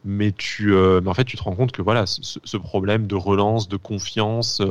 [0.06, 3.16] Mais tu, euh, mais en fait, tu te rends compte que voilà, ce, problème de
[3.16, 4.62] relance, de confiance,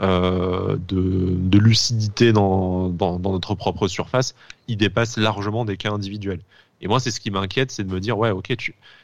[0.00, 4.36] euh, de, lucidité dans, notre propre surface,
[4.68, 6.40] il dépasse largement des cas individuels.
[6.80, 8.54] Et moi, c'est ce qui m'inquiète, c'est de me dire, ouais, ok,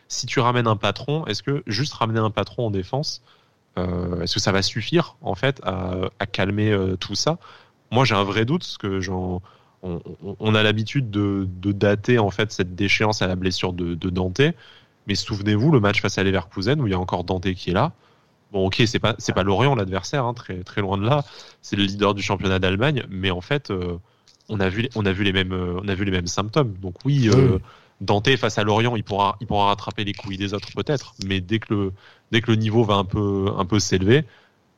[0.06, 3.20] si tu ramènes un patron, est-ce que juste ramener un patron en défense,
[4.22, 7.38] est-ce que ça va suffire en fait à, calmer euh, tout ça?
[7.90, 9.40] Moi, j'ai un vrai doute parce que j'en
[9.82, 14.42] on, a l'habitude de, dater en fait cette déchéance à la blessure de, Dante.
[15.06, 17.74] Mais souvenez-vous, le match face à Leverkusen où il y a encore Dante qui est
[17.74, 17.92] là.
[18.52, 21.24] Bon, ok, c'est pas c'est pas Lorient l'adversaire, hein, très très loin de là.
[21.60, 23.98] C'est le leader du championnat d'Allemagne, mais en fait, euh,
[24.48, 26.74] on a vu on a vu les mêmes on a vu les mêmes symptômes.
[26.80, 27.30] Donc oui,
[28.00, 31.40] Dante face à Lorient, il pourra, il pourra rattraper les couilles des autres peut-être, mais
[31.40, 31.92] dès que le,
[32.32, 34.24] dès que le niveau va un peu, un peu s'élever,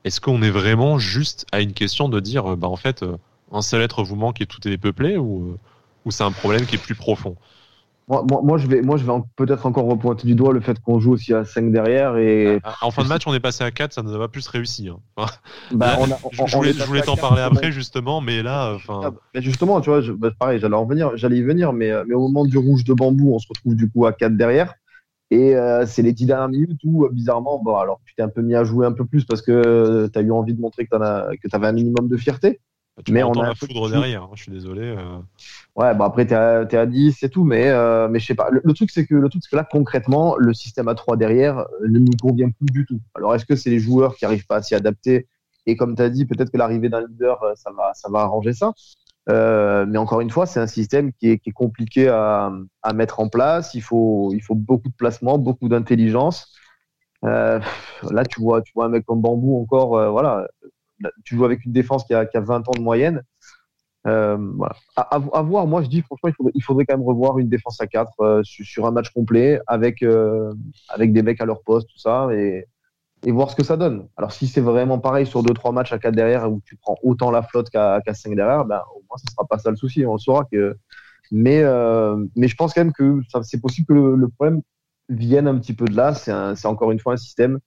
[0.04, 3.16] est-ce qu'on est vraiment juste à une question de dire, bah en fait, euh,
[3.52, 5.58] un seul être vous manque et tout est peuplé, ou, euh,
[6.04, 7.36] ou c'est un problème qui est plus profond?
[8.08, 10.98] Moi, moi, je vais, moi, je vais peut-être encore repointer du doigt le fait qu'on
[10.98, 12.16] joue aussi à 5 derrière.
[12.16, 12.58] Et...
[12.64, 14.28] Ah, ah, en fin de match, on est passé à 4, ça ne va pas
[14.28, 14.88] plus réussi.
[14.88, 14.98] Hein.
[15.70, 15.96] Bah,
[16.32, 18.78] je, voulais, t'en parler après, justement, mais là.
[18.88, 22.14] Ah, bah, justement, tu vois, bah, pareil, j'allais en venir, j'allais y venir, mais, mais
[22.14, 24.74] au moment du rouge de bambou, on se retrouve du coup à 4 derrière.
[25.31, 28.43] Et euh, c'est les 10 dernières minutes où, bizarrement, bon, alors tu t'es un peu
[28.43, 30.97] mis à jouer un peu plus parce que tu as eu envie de montrer que
[30.97, 32.61] tu avais un minimum de fierté.
[33.09, 34.83] mais on a la foudre derrière, hein, je suis désolé.
[34.83, 35.19] Euh.
[35.77, 38.49] Ouais, bon après, tu es, à 10, c'est tout, mais, euh, mais je sais pas.
[38.51, 41.88] Le, truc, c'est que, le truc, que là, concrètement, le système à 3 derrière euh,
[41.88, 43.01] ne nous convient plus du tout.
[43.14, 45.29] Alors, est-ce que c'est les joueurs qui n'arrivent pas à s'y adapter?
[45.66, 48.53] Et comme tu as dit, peut-être que l'arrivée d'un leader, ça va, ça va arranger
[48.53, 48.73] ça.
[49.31, 52.51] Euh, mais encore une fois, c'est un système qui est, compliqué à,
[52.95, 53.75] mettre en place.
[53.75, 56.53] Il faut, beaucoup de placement, beaucoup d'intelligence.
[57.25, 57.61] Euh,
[58.11, 60.49] là, tu vois, tu vois un mec comme Bambou encore, euh, voilà,
[61.25, 63.23] tu joues avec une défense qui a, qui a 20 ans de moyenne.
[64.05, 64.38] À,
[65.43, 68.43] voir, moi je dis franchement, il faudrait, quand même revoir une défense à 4 euh,
[68.43, 72.27] sur, un match complet avec, des mecs à leur poste, tout ça,
[73.24, 74.09] et voir ce que ça donne.
[74.16, 77.30] Alors si c'est vraiment pareil sur 2-3 matchs à 4 derrière où tu prends autant
[77.30, 80.06] la flotte qu'à qu 5 derrière, ben, au moins ce sera pas ça le souci,
[80.06, 80.44] on saura.
[80.50, 80.76] Que...
[81.30, 84.62] Mais, euh, mais je pense quand même que c'est possible que le, problème
[85.09, 86.14] vienne un petit peu de là.
[86.14, 87.59] C'est encore une fois un système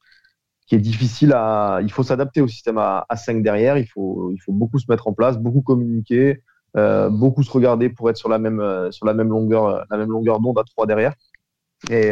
[0.68, 1.80] qui est difficile à.
[1.82, 3.78] Il faut s'adapter au système à, à 5 derrière.
[3.78, 6.42] Il faut, il faut beaucoup se mettre en place, beaucoup communiquer,
[6.78, 10.40] euh, beaucoup se regarder pour être sur la même, euh, sur la même longueur, longueur
[10.40, 11.14] d'onde à 3 derrière.
[11.90, 12.12] Et,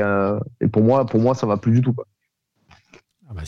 [0.60, 1.96] et, pour moi, pour moi, ça va plus du tout.
[3.32, 3.44] Ah bah,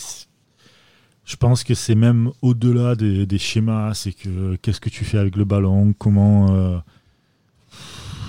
[1.25, 3.93] je pense que c'est même au-delà des, des, schémas.
[3.93, 6.77] C'est que qu'est-ce que tu fais avec le ballon Comment euh,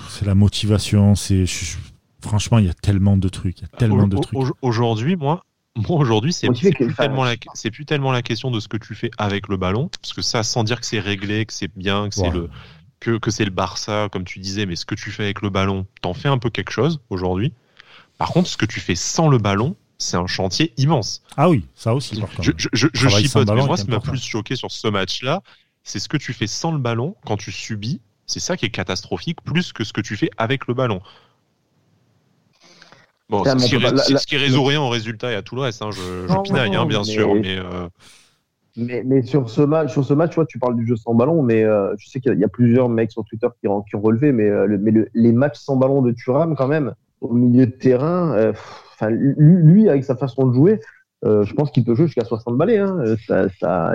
[0.09, 1.15] C'est la motivation.
[1.15, 1.45] C'est
[2.21, 3.59] franchement, il y a tellement de trucs.
[3.59, 4.37] Il y a tellement de trucs.
[4.61, 8.77] Aujourd'hui, moi, moi, aujourd'hui, c'est plus, tellement la, plus tellement la question de ce que
[8.77, 11.71] tu fais avec le ballon, parce que ça, sans dire que c'est réglé, que c'est
[11.75, 12.49] bien, que c'est le
[13.01, 15.49] que, que c'est le Barça, comme tu disais, mais ce que tu fais avec le
[15.49, 17.53] ballon, t'en fais un peu quelque chose aujourd'hui.
[18.17, 21.23] Par contre, ce que tu fais sans le ballon, c'est un chantier immense.
[21.37, 22.21] Ah oui, ça aussi.
[22.41, 25.41] Je, je, je, je chipote, mais moi, ce qui m'a plus choqué sur ce match-là,
[25.83, 28.01] c'est ce que tu fais sans le ballon quand tu subis.
[28.25, 31.01] C'est ça qui est catastrophique, plus que ce que tu fais avec le ballon.
[33.29, 35.61] Bon, ce, qui, la, la, ce qui résout rien au résultat et à tout le
[35.61, 35.81] reste.
[35.81, 37.03] Hein, je, je pinaille, hein, bien mais...
[37.05, 37.87] sûr, mais, euh...
[38.77, 39.03] mais.
[39.03, 41.41] Mais, sur ce match, sur ce match, tu vois, tu parles du jeu sans ballon,
[41.41, 43.95] mais euh, je sais qu'il y, y, a plusieurs mecs sur Twitter qui, ont, qui
[43.95, 46.93] ont relevé, mais, euh, le, mais le, les matchs sans ballon de Thuram, quand même,
[47.29, 48.53] au milieu de terrain, euh,
[48.93, 50.79] enfin, lui, avec sa façon de jouer,
[51.23, 52.77] euh, je pense qu'il peut jouer jusqu'à 60 balais.
[52.77, 52.97] Hein.
[53.27, 53.93] Ça, ça,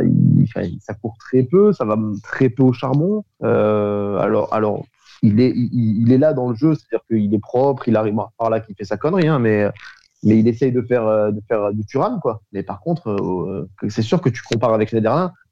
[0.80, 3.24] ça court très peu, ça va très peu au charbon.
[3.42, 4.84] Euh, alors, alors
[5.22, 8.50] il est, il, est là dans le jeu, c'est-à-dire qu'il est propre, il arrive par
[8.50, 9.68] là qu'il fait sa connerie, hein, mais,
[10.22, 12.40] mais il essaye de faire, de faire du Turam, quoi.
[12.52, 15.02] Mais par contre, euh, c'est sûr que tu compares avec les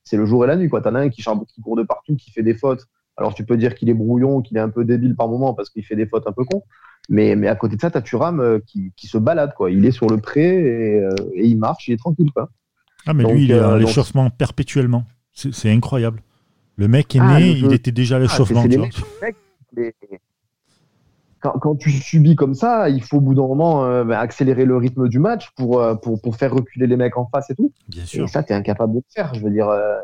[0.05, 0.81] c'est le jour et la nuit, quoi.
[0.81, 2.87] T'en as un qui, qui court de partout, qui fait des fautes.
[3.19, 5.71] Alors tu peux dire qu'il est brouillon, qu'il est un peu débile par moment parce
[5.71, 6.63] qu'il fait des fautes un peu cons.
[7.09, 9.71] Mais, mais à côté de ça, t'as Turam euh, qui, qui, se balade, quoi.
[9.71, 12.51] Il est sur le pré et, euh, et il marche, il est tranquille, quoi.
[13.07, 14.37] Ah, mais donc, lui, il a euh, l'échauffement donc...
[14.37, 15.05] perpétuellement.
[15.33, 16.21] C'est incroyable.
[16.77, 18.65] Le mec est ah, né, il était déjà à l'échauffement.
[18.65, 19.27] Ah,
[21.41, 24.65] quand, quand, tu subis comme ça, il faut au bout d'un moment euh, bah, accélérer
[24.65, 27.55] le rythme du match pour, euh, pour, pour, faire reculer les mecs en face et
[27.55, 27.73] tout.
[27.89, 28.25] Bien sûr.
[28.25, 29.35] Et ça, tu es incapable de le faire.
[29.35, 29.97] Je veux dire, euh,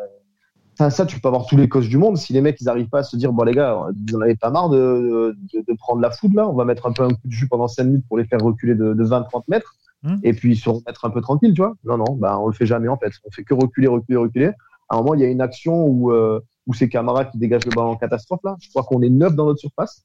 [0.77, 2.17] ça, ça, tu peux avoir tous les causes du monde.
[2.17, 4.35] Si les mecs, ils n'arrivent pas à se dire, bon, les gars, vous en avez
[4.35, 7.11] pas marre de, de, de, prendre la foudre là, on va mettre un peu un
[7.11, 9.75] coup de jus pendant 5 minutes pour les faire reculer de, de 20-30 mètres.
[10.03, 10.17] Mmh.
[10.23, 11.75] Et puis se remettre un peu tranquille, tu vois.
[11.85, 13.13] Non, non, bah, on le fait jamais en fait.
[13.25, 14.51] On fait que reculer, reculer, reculer.
[14.89, 17.65] À un moment, il y a une action où, euh, où c'est Camara qui dégage
[17.65, 18.57] le ballon en catastrophe là.
[18.61, 20.05] Je crois qu'on est neuf dans notre surface.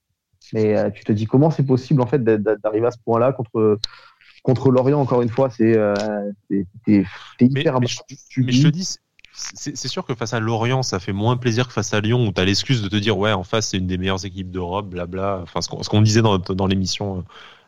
[0.54, 3.78] Mais euh, tu te dis comment c'est possible en fait d'arriver à ce point-là contre
[4.42, 5.50] contre Lorient encore une fois?
[5.50, 5.94] C'est euh,
[6.50, 7.04] hyper
[7.42, 8.96] mais, mais, je, mais je te dis
[9.54, 12.32] c'est sûr que face à Lorient ça fait moins plaisir que face à Lyon où
[12.32, 14.90] tu as l'excuse de te dire ouais en face c'est une des meilleures équipes d'Europe
[14.90, 17.22] blabla enfin ce qu'on qu disait dans, dans l'émission euh,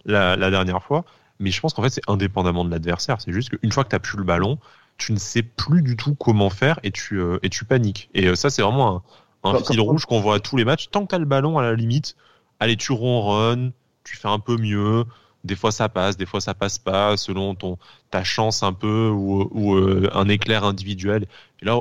[0.05, 1.05] la, la, dernière fois.
[1.39, 3.21] Mais je pense qu'en fait c'est indépendamment de l'adversaire.
[3.21, 4.57] C'est juste qu'une fois que tu as plus le ballon
[4.97, 8.10] tu ne sais plus du tout comment faire et tu euh, et tu paniques.
[8.13, 9.03] Et euh, ça c'est vraiment
[9.43, 10.89] un, un fil rouge qu'on voit à tous les matchs.
[10.91, 12.15] Tant que tu as le ballon à la limite
[12.62, 13.73] allez, tu ronronnes,
[14.05, 15.03] tu fais un peu mieux.
[15.43, 17.77] Des fois ça passe, des fois ça passe pas, selon ton
[18.10, 21.25] ta chance un peu ou, ou euh, un éclair individuel.
[21.62, 21.77] Et là,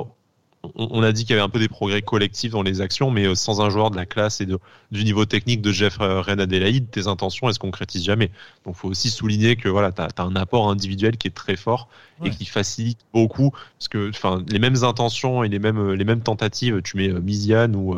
[0.63, 3.11] on, on a dit qu'il y avait un peu des progrès collectifs dans les actions,
[3.11, 4.59] mais euh, sans un joueur de la classe et de,
[4.91, 8.31] du niveau technique de Jeff euh, Ren Adelaide, tes intentions elles se concrétisent jamais.
[8.65, 11.55] Donc faut aussi souligner que voilà, tu as, as, un apport individuel qui est très
[11.55, 11.87] fort
[12.19, 12.29] ouais.
[12.29, 14.11] et qui facilite beaucoup, parce que
[14.51, 17.95] les mêmes intentions et les mêmes les mêmes tentatives, tu mets Miziane ou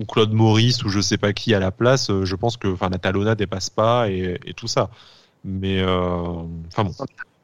[0.00, 2.66] ou Claude Maurice ou je sais pas qui à la place, euh, je pense que
[2.68, 4.90] enfin la Talona dépasse pas et, et tout ça.
[5.44, 6.92] Mais enfin euh, bon.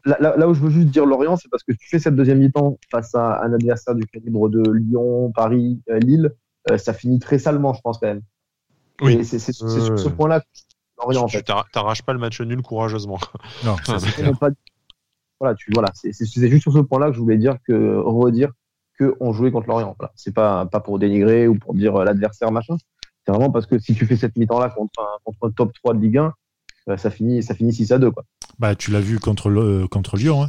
[0.05, 2.14] Là, là, là, où je veux juste dire Lorient, c'est parce que tu fais cette
[2.14, 6.33] deuxième mi-temps face à un adversaire du calibre de Lyon, Paris, euh, Lille,
[6.71, 8.23] euh, ça finit très salement, je pense quand même.
[9.01, 9.25] Oui.
[9.25, 10.47] C'est sur ce point-là que
[11.01, 11.42] Lorient en fait.
[11.42, 13.19] Tu t'arraches pas le match nul courageusement.
[13.64, 13.77] Non,
[14.40, 14.49] pas...
[15.40, 16.12] Voilà, tu voilà, c'est
[16.49, 18.53] juste sur ce point-là que je voulais dire que redire
[18.99, 19.95] qu'on jouait contre Lorient.
[19.99, 20.13] Voilà.
[20.17, 22.77] C'est pas, pas pour dénigrer ou pour dire euh, l'adversaire machin.
[23.25, 25.73] C'est vraiment parce que si tu fais cette mi-temps là contre un, contre un top
[25.75, 26.33] 3 de Ligue 1,
[26.89, 28.11] euh, ça finit, ça finit 6 à 2.
[28.11, 28.25] Quoi.
[28.59, 30.45] Bah, tu l'as vu contre, le, contre Lyon.
[30.45, 30.49] Hein.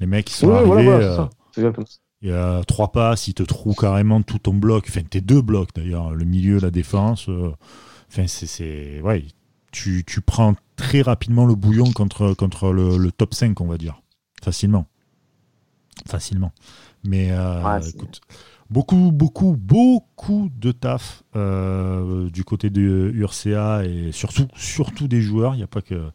[0.00, 0.84] Les mecs, ils sont ouais, arrivés.
[0.84, 1.72] Voilà, voilà, euh,
[2.22, 4.86] il y a trois passes, ils te trouvent carrément tout ton bloc.
[4.88, 7.28] Enfin, tes deux blocs d'ailleurs, le milieu, la défense.
[7.28, 7.52] Euh,
[8.08, 9.00] enfin, c'est.
[9.02, 9.24] Ouais,
[9.72, 13.78] tu, tu prends très rapidement le bouillon contre, contre le, le top 5, on va
[13.78, 14.00] dire.
[14.42, 14.86] Facilement.
[16.06, 16.52] Facilement.
[17.08, 17.32] Mais
[17.88, 18.20] écoute,
[18.70, 25.54] beaucoup, beaucoup, beaucoup de taf du côté de URCA et surtout, surtout des joueurs.
[25.54, 26.10] Il n'y a pas que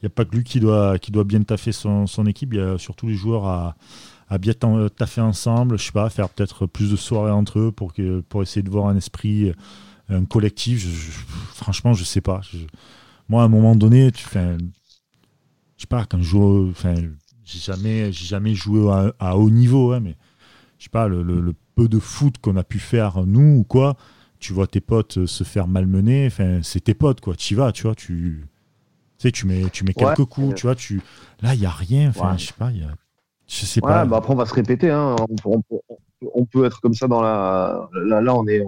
[0.00, 2.54] il n'y a pas que lui qui doit, qui doit bien taffer son, son équipe,
[2.54, 3.74] il y a surtout les joueurs à,
[4.28, 4.52] à bien
[4.96, 8.42] taffer ensemble, je sais pas, faire peut-être plus de soirées entre eux pour, que, pour
[8.42, 9.52] essayer de voir un esprit,
[10.08, 10.80] un collectif.
[10.80, 11.10] Je,
[11.54, 12.42] franchement, je sais pas.
[13.28, 14.56] moi, à un moment donné, tu fais.
[15.76, 16.68] Je sais pas, quand je joue.
[16.70, 16.94] Enfin,
[17.44, 20.16] j'ai jamais, jamais joué à, haut niveau, hein, mais
[20.78, 23.96] je sais pas, le, le, peu de foot qu'on a pu faire, nous ou quoi,
[24.38, 27.34] tu vois tes potes se faire malmener, enfin, c'est tes potes, quoi.
[27.34, 28.46] Tu y vas, tu vois, tu
[29.18, 31.02] tu sais, tu mets, tu mets quelques coups, tu vois, tu...
[31.42, 32.88] là, il n'y a rien, enfin, je sais pas, y a...
[33.48, 34.04] je sais pas.
[34.04, 35.16] Bah après, on va se répéter, hein.
[35.44, 37.88] on, peut, être comme ça dans la.
[37.92, 38.62] Là, là on est.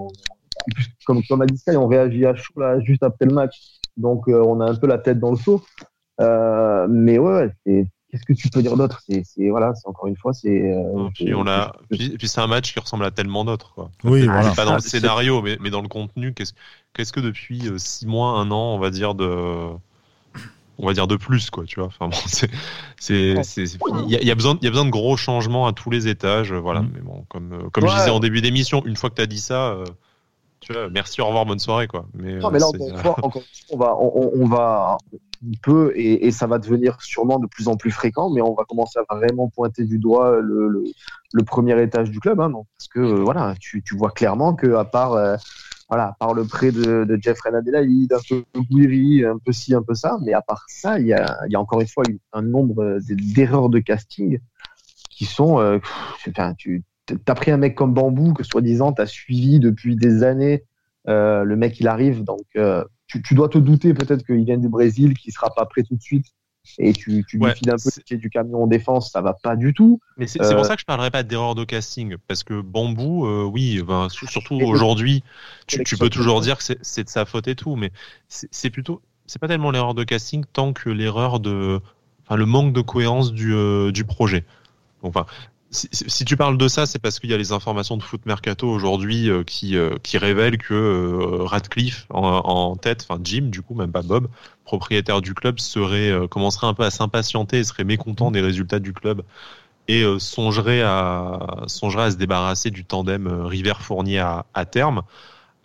[1.07, 3.57] Comme, comme a dit Sky, on réagit à chaud là, juste après le match,
[3.97, 5.63] donc euh, on a un peu la tête dans le seau.
[6.21, 7.51] Euh, mais ouais,
[8.11, 9.03] qu'est-ce que tu peux dire d'autre?
[9.09, 10.73] C'est, voilà, c'est encore une fois, c'est.
[10.73, 13.91] Euh, puis on a, puis, c'est un match qui ressemble à tellement d'autres, quoi.
[14.05, 14.53] Oui, voilà.
[14.53, 16.33] Pas dans le scénario, mais, mais dans le contenu.
[16.35, 16.53] Qu'est-ce,
[16.95, 19.71] qu'est-ce que depuis six mois, un an, on va dire de
[20.83, 22.51] on va dire de plus quoi tu vois enfin bon, c'est
[22.99, 23.35] c'est
[24.07, 26.53] il y, a besoin il y a besoin de gros changements à tous les étages
[26.53, 26.91] voilà mm.
[26.95, 29.27] mais bon comme euh, comme je disais en début d'émission une fois que tu as
[29.27, 29.85] dit ça euh,
[30.61, 34.47] tu vois merci au revoir bonne soirée quoi mais, non, mais là on, va on,
[34.47, 38.43] va on peut et, et, ça va devenir sûrement de plus en plus fréquent mais
[38.43, 40.85] on va commencer à vraiment pointer du doigt le,
[41.33, 44.75] le, premier étage du club hein, parce que euh, voilà tu, tu vois clairement que
[44.75, 45.39] à part
[45.91, 49.83] voilà, par le prêt de, de Jeff Adelaide, un peu Guiri, un peu ci, un
[49.83, 50.19] peu ça.
[50.23, 53.69] Mais à part ça, il y a, y a encore une fois un nombre d'erreurs
[53.69, 54.39] de casting
[55.11, 55.59] qui sont.
[55.59, 55.79] Euh,
[56.29, 56.85] enfin, tu
[57.27, 60.65] as pris un mec comme Bambou que soi-disant tu as suivi depuis des années.
[61.09, 64.59] Euh, le mec, il arrive, donc euh, tu, tu, dois te douter peut-être qu'il vient
[64.59, 66.27] du Brésil, qu'il sera pas prêt tout de suite
[66.79, 69.57] et tu, tu lui files un peu le du camion en défense, ça va pas
[69.57, 69.99] du tout.
[70.19, 73.27] Mais c'est pour euh, ça que je parlerai pas d'erreur de casting, parce que Bambou,
[73.47, 75.25] oui, ben, surtout aujourd'hui,
[75.67, 77.91] tu, tu, peux toujours dire que c'est de sa faute et tout, mais
[78.29, 81.81] c'est plutôt, c'est pas tellement l'erreur de casting tant que l'erreur de,
[82.27, 83.55] enfin le manque de cohérence du,
[83.91, 84.45] du projet.
[85.03, 85.25] Enfin,
[85.73, 88.69] si, tu parles de ça, c'est parce qu'il y a les informations de Foot Mercato
[88.69, 93.75] aujourd'hui euh, qui, euh, qui révèlent que euh, Radcliffe en, tête, enfin Jim du coup,
[93.75, 94.27] même pas Bob,
[94.65, 98.93] propriétaire du club, serait commencerait un peu à s'impatienter et serait mécontent des résultats du
[98.93, 99.23] club
[99.87, 105.03] et songerait à songerait à se débarrasser du tandem River Fournier à, à terme.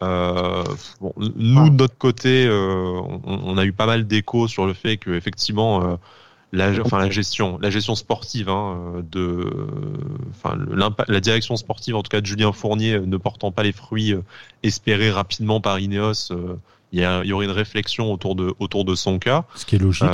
[0.02, 4.98] bon, nous de notre côté, on, on, a eu pas mal d'échos sur le fait
[4.98, 5.98] que effectivement
[6.56, 9.50] la, enfin la gestion, la gestion sportive hein, de,
[10.32, 10.58] enfin
[11.08, 14.13] la direction sportive en tout cas de Julien Fournier euh, ne portant pas les fruits
[14.13, 14.24] euh,
[14.63, 16.58] espérés rapidement par Ineos, euh,
[16.91, 19.46] il y, y, aurait une réflexion autour de autour de son cas.
[19.56, 20.08] Ce qui est logique.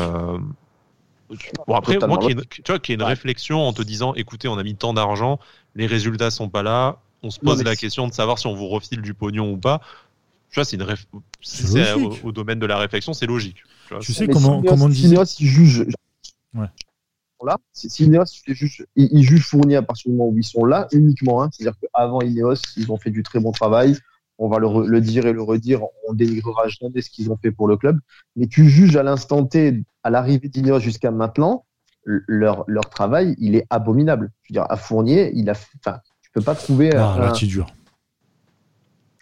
[1.67, 4.57] bon après, moi, qui tu vois, qui est une réflexion en te disant, écoutez, on
[4.57, 5.39] a mis tant d'argent,
[5.75, 8.67] les résultats sont pas là, on se pose la question de savoir si on vous
[8.67, 9.81] refile du pognon ou pas.
[10.49, 11.05] Tu vois, c'est une réf...
[12.23, 13.63] au, domaine de la réflexion, c'est logique.
[14.01, 15.07] Tu, sais comment, comment on dit.
[15.07, 15.85] Ineos, juge
[16.53, 16.67] Ouais.
[17.43, 18.25] Là, si, Ineos
[18.95, 21.41] ils, jugent Fournier à partir du moment où ils sont là uniquement.
[21.41, 23.97] Hein, C'est-à-dire qu'avant Ineos, ils ont fait du très bon travail.
[24.37, 25.81] On va le, dire et le redire.
[26.07, 27.99] On dénigrera jamais ce qu'ils ont fait pour le club.
[28.35, 31.65] Mais tu juges à l'instant T, à l'arrivée d'Ineos jusqu'à maintenant,
[32.05, 34.31] leur, leur travail, il est abominable.
[34.43, 36.89] Je veux dire, à Fournier, il a, enfin, tu peux pas trouver.
[36.89, 37.67] Non, là, dur.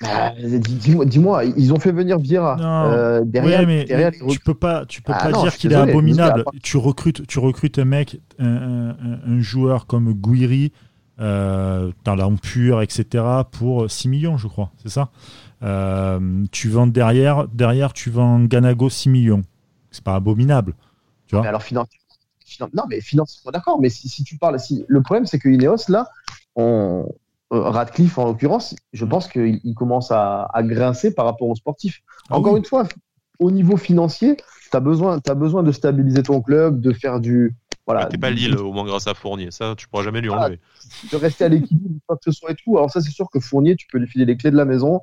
[0.02, 3.68] Bah, dis-moi, ils ont fait venir Vieira euh, derrière.
[3.68, 3.86] mais
[4.30, 6.46] tu peux pas, tu peux ah pas dire qu'il est abominable.
[6.64, 10.72] Tu recrutes, tu recrutes un mec, un, joueur comme Guiri,
[11.20, 13.24] euh, talent pur, etc.
[13.52, 15.10] pour 6 millions, je crois, c'est ça.
[15.64, 19.42] Euh, tu vends derrière, derrière, tu vends Ganago 6 millions.
[19.92, 20.76] C'est pas abominable,
[21.28, 21.46] tu vois.
[21.46, 21.64] alors
[22.74, 23.80] non, mais financièrement d'accord.
[23.82, 26.08] Mais si, si, tu parles, si le problème c'est que Ineos là,
[26.56, 27.06] on,
[27.52, 32.02] Radcliffe, en l'occurrence, je pense qu'il commence à, grincer par rapport aux sportifs.
[32.30, 32.88] Ah Encore une fois,
[33.40, 34.38] au niveau financier,
[34.72, 37.56] tu as besoin, as besoin de stabiliser ton club, de faire du.
[37.88, 38.06] Voilà.
[38.06, 39.50] T'es pas Lille, au moins grâce à Fournier.
[39.50, 40.60] Ça, tu pourras jamais lui enlever.
[41.12, 42.78] de rester à l'équilibre, pas que ce soit et tout.
[42.78, 45.02] Alors, ça, c'est sûr que Fournier, tu peux lui filer les clés de la maison.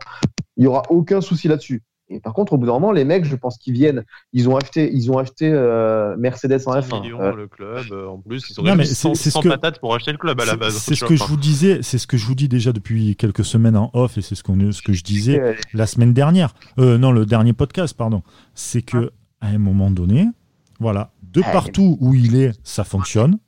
[0.57, 1.83] Il y aura aucun souci là-dessus.
[2.09, 4.05] Et par contre, au bout d'un moment, les mecs, je pense qu'ils viennent.
[4.33, 7.01] Ils ont acheté, ils ont acheté euh, Mercedes en F1.
[7.03, 7.85] Millions, euh, le club.
[7.91, 10.77] Euh, en plus, ils ont non, 100, patates pour acheter le club à la base.
[10.77, 11.81] C'est ce que je vous disais.
[11.83, 14.45] C'est ce que je vous dis déjà depuis quelques semaines en off, et c'est ce,
[14.45, 16.55] qu'on, ce que je disais la semaine dernière.
[16.77, 18.23] non, le dernier podcast, pardon.
[18.55, 20.29] C'est que à un moment donné,
[20.79, 23.39] voilà, de partout où il est, ça fonctionne.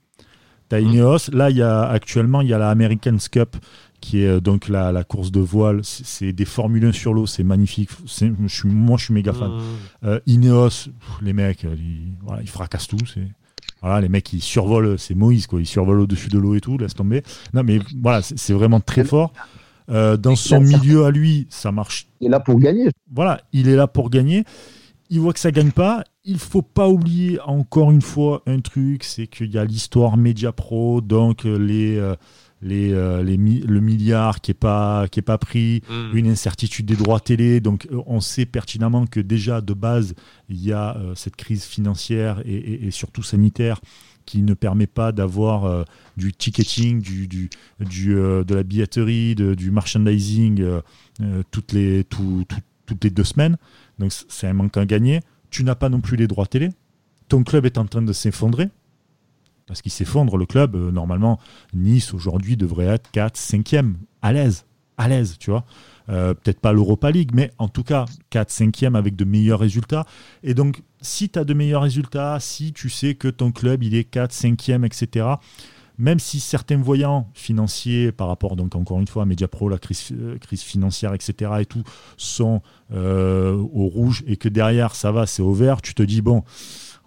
[0.69, 1.31] T'as Ineos.
[1.33, 3.57] Là, il y a actuellement, il y a la American Cup
[4.01, 5.81] qui est euh, donc la, la course de voile.
[5.83, 7.91] C'est des Formule 1 sur l'eau, c'est magnifique.
[8.07, 9.51] Je suis, moi, je suis méga fan.
[9.51, 9.63] Mmh.
[10.05, 10.89] Euh, Ineos,
[11.23, 12.99] les mecs, ils, voilà, ils fracassent tout.
[13.81, 15.61] Voilà, les mecs, ils survolent, c'est Moïse, quoi.
[15.61, 17.23] Ils survolent au-dessus de l'eau et tout, laisse tomber.
[17.55, 19.33] Non, mais voilà, c'est vraiment très fort.
[19.91, 22.09] Euh, dans son milieu à lui, ça marche.
[22.21, 22.91] Il est là pour gagner.
[23.13, 24.45] Voilà, il est là pour gagner.
[25.11, 26.05] Il voit que ça gagne pas.
[26.25, 30.53] Il faut pas oublier encore une fois un truc, c'est qu'il y a l'histoire Media
[30.53, 32.17] Pro, donc les euh,
[32.61, 36.17] les, euh, les le milliard qui est pas qui est pas pris, mm.
[36.17, 37.61] une incertitude des droits télé.
[37.61, 40.15] Donc on sait pertinemment que déjà de base
[40.49, 43.81] il y a cette crise financière et, et, surtout sanitaire
[44.25, 45.85] qui ne permet pas d'avoir
[46.17, 47.49] du ticketing, du, du,
[47.81, 50.63] du de la billetterie, de, du merchandising
[51.51, 52.45] toutes les tout,
[52.87, 53.57] toutes les deux semaines.
[53.99, 55.21] Donc c'est un manque à gagner.
[55.51, 56.71] Tu n'as pas non plus les droits télé.
[57.29, 58.69] Ton club est en train de s'effondrer.
[59.69, 61.39] Parce qu'il s'effondre, le club, euh, normalement,
[61.75, 64.65] Nice aujourd'hui devrait être 4, 5e, à l'aise.
[64.97, 65.65] À l'aise, tu vois.
[66.09, 70.07] Euh, peut-être pas l'Europa League, mais en tout cas 4, 5e avec de meilleurs résultats.
[70.43, 73.95] Et donc, si tu as de meilleurs résultats, si tu sais que ton club, il
[73.95, 75.27] est 4, 5e, etc.,
[75.99, 80.13] même si certains voyants financiers par rapport, donc encore une fois, à Mediapro, la crise,
[80.13, 81.83] euh, financière, etc., et tout,
[82.17, 86.45] sont au rouge et que derrière, ça va, c'est au vert, tu te dis, bon,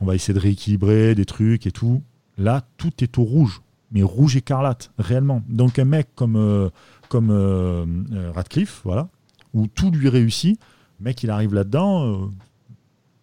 [0.01, 2.03] on va essayer de rééquilibrer des trucs et tout.
[2.41, 5.43] Là, tout est au rouge, mais rouge écarlate, réellement.
[5.47, 6.69] Donc un mec comme, euh,
[7.09, 7.31] comme
[8.33, 9.09] Radcliffe, voilà,
[9.53, 10.59] où tout lui réussit,
[10.99, 12.29] mec, il arrive là-dedans,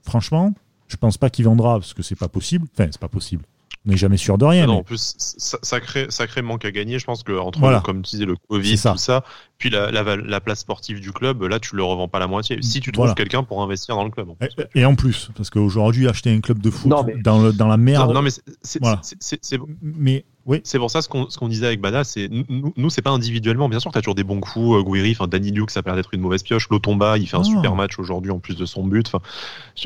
[0.02, 0.54] franchement,
[0.88, 2.66] je pense pas qu'il vendra, parce que c'est pas possible.
[2.72, 3.44] Enfin, c'est pas possible
[3.88, 4.66] n'est jamais sûr de rien.
[4.66, 6.98] Non, En plus, ça, crée, ça crée manque à gagner.
[6.98, 9.24] Je pense que entre comme tu disais le Covid, tout ça,
[9.58, 12.58] puis la, la, place sportive du club, là, tu le revends pas la moitié.
[12.62, 14.28] Si tu trouves quelqu'un pour investir dans le club.
[14.74, 18.12] et, en plus, parce qu'aujourd'hui, acheter un club de foot dans, le, dans la merde.
[18.12, 20.62] Non, mais c'est mais oui.
[20.64, 23.10] C'est pour ça ce qu'on ce qu'on disait avec Bada, c'est nous, nous c'est pas
[23.10, 23.68] individuellement.
[23.68, 24.78] Bien sûr, tu as toujours des bons coups.
[24.78, 26.70] Euh, Guiri, enfin Danny Luke, ça a l'air d'être une mauvaise pioche.
[26.70, 27.44] Lotomba, il fait un ah.
[27.44, 29.06] super match aujourd'hui en plus de son but.
[29.06, 29.20] Enfin,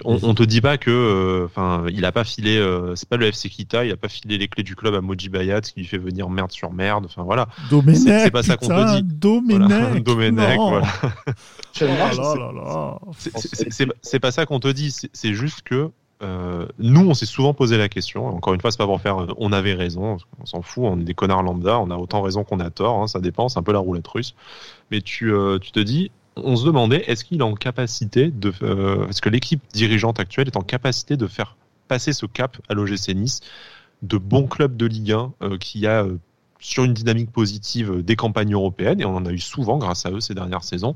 [0.05, 2.57] on, on te dit pas que, euh, enfin, il a pas filé.
[2.57, 5.01] Euh, c'est pas le FC Kita, il a pas filé les clés du club à
[5.01, 7.07] Moji Bayat, ce qui lui fait venir merde sur merde.
[7.07, 7.49] Enfin voilà.
[7.95, 9.03] C'est pas ça qu'on te dit.
[9.03, 10.03] Domenech.
[10.05, 10.87] Domenech, voilà.
[14.01, 14.95] c'est pas ça qu'on te dit.
[15.13, 15.91] C'est juste que
[16.23, 18.27] euh, nous, on s'est souvent posé la question.
[18.27, 21.01] Encore une fois, c'est pas pour faire euh, on avait raison, on s'en fout, on
[21.01, 23.59] est des connards lambda, on a autant raison qu'on a tort, hein, ça dépend, c'est
[23.59, 24.35] un peu la roulette russe.
[24.91, 28.51] Mais tu, euh, tu te dis, on se demandait, est-ce qu'il est en capacité de.
[29.09, 31.57] est-ce que l'équipe dirigeante actuelle est en capacité de faire
[31.89, 33.41] passer ce cap à l'OGC Nice
[34.03, 36.07] de bons clubs de Ligue 1 qui a
[36.59, 40.11] sur une dynamique positive des campagnes européennes, et on en a eu souvent grâce à
[40.11, 40.95] eux ces dernières saisons,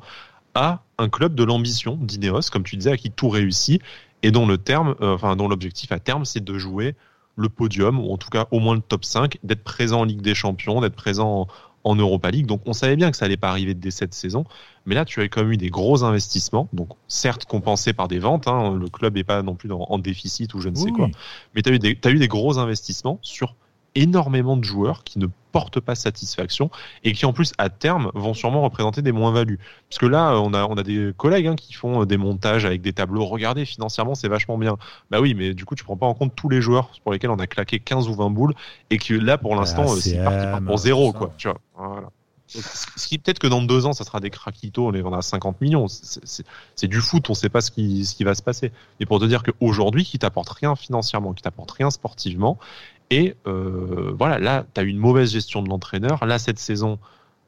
[0.54, 3.82] à un club de l'ambition d'Ineos, comme tu disais, à qui tout réussit
[4.26, 6.96] et dont le terme, euh, enfin dont l'objectif à terme, c'est de jouer
[7.36, 10.20] le podium ou en tout cas au moins le top 5, d'être présent en Ligue
[10.20, 11.46] des Champions, d'être présent
[11.84, 12.46] en, Europa League.
[12.46, 14.44] Donc on savait bien que ça allait pas arriver dès cette saison,
[14.84, 18.18] mais là tu as quand même eu des gros investissements, donc certes compensés par des
[18.18, 21.08] ventes, hein, le club n'est pas non plus en déficit ou je ne sais quoi,
[21.54, 23.54] mais tu as, as eu des gros investissements sur
[23.96, 26.70] énormément de joueurs qui ne portent pas satisfaction
[27.02, 29.58] et qui en plus à terme vont sûrement représenter des moins-values.
[29.88, 32.82] Parce que là, on a, on a des collègues hein, qui font des montages avec
[32.82, 33.24] des tableaux.
[33.24, 34.76] Regardez, financièrement, c'est vachement bien.
[35.10, 37.30] Bah oui, mais du coup, tu prends pas en compte tous les joueurs pour lesquels
[37.30, 38.54] on a claqué 15 ou 20 boules
[38.90, 41.32] et que là, pour l'instant, euh, c'est parti pour zéro, quoi.
[41.38, 41.58] Tu vois.
[41.74, 42.10] Voilà.
[42.48, 45.22] Ce qui peut-être que dans deux ans, ça sera des craquitos, on les vendra à
[45.22, 45.86] 50 millions.
[45.88, 48.70] C'est du foot, on ne sait pas ce qui, ce qui va se passer.
[49.00, 52.58] Et pour te dire qu'aujourd'hui, qui t'apporte rien financièrement, qui t'apporte rien sportivement,
[53.10, 56.24] et euh, voilà, là, tu as une mauvaise gestion de l'entraîneur.
[56.26, 56.98] Là, cette saison,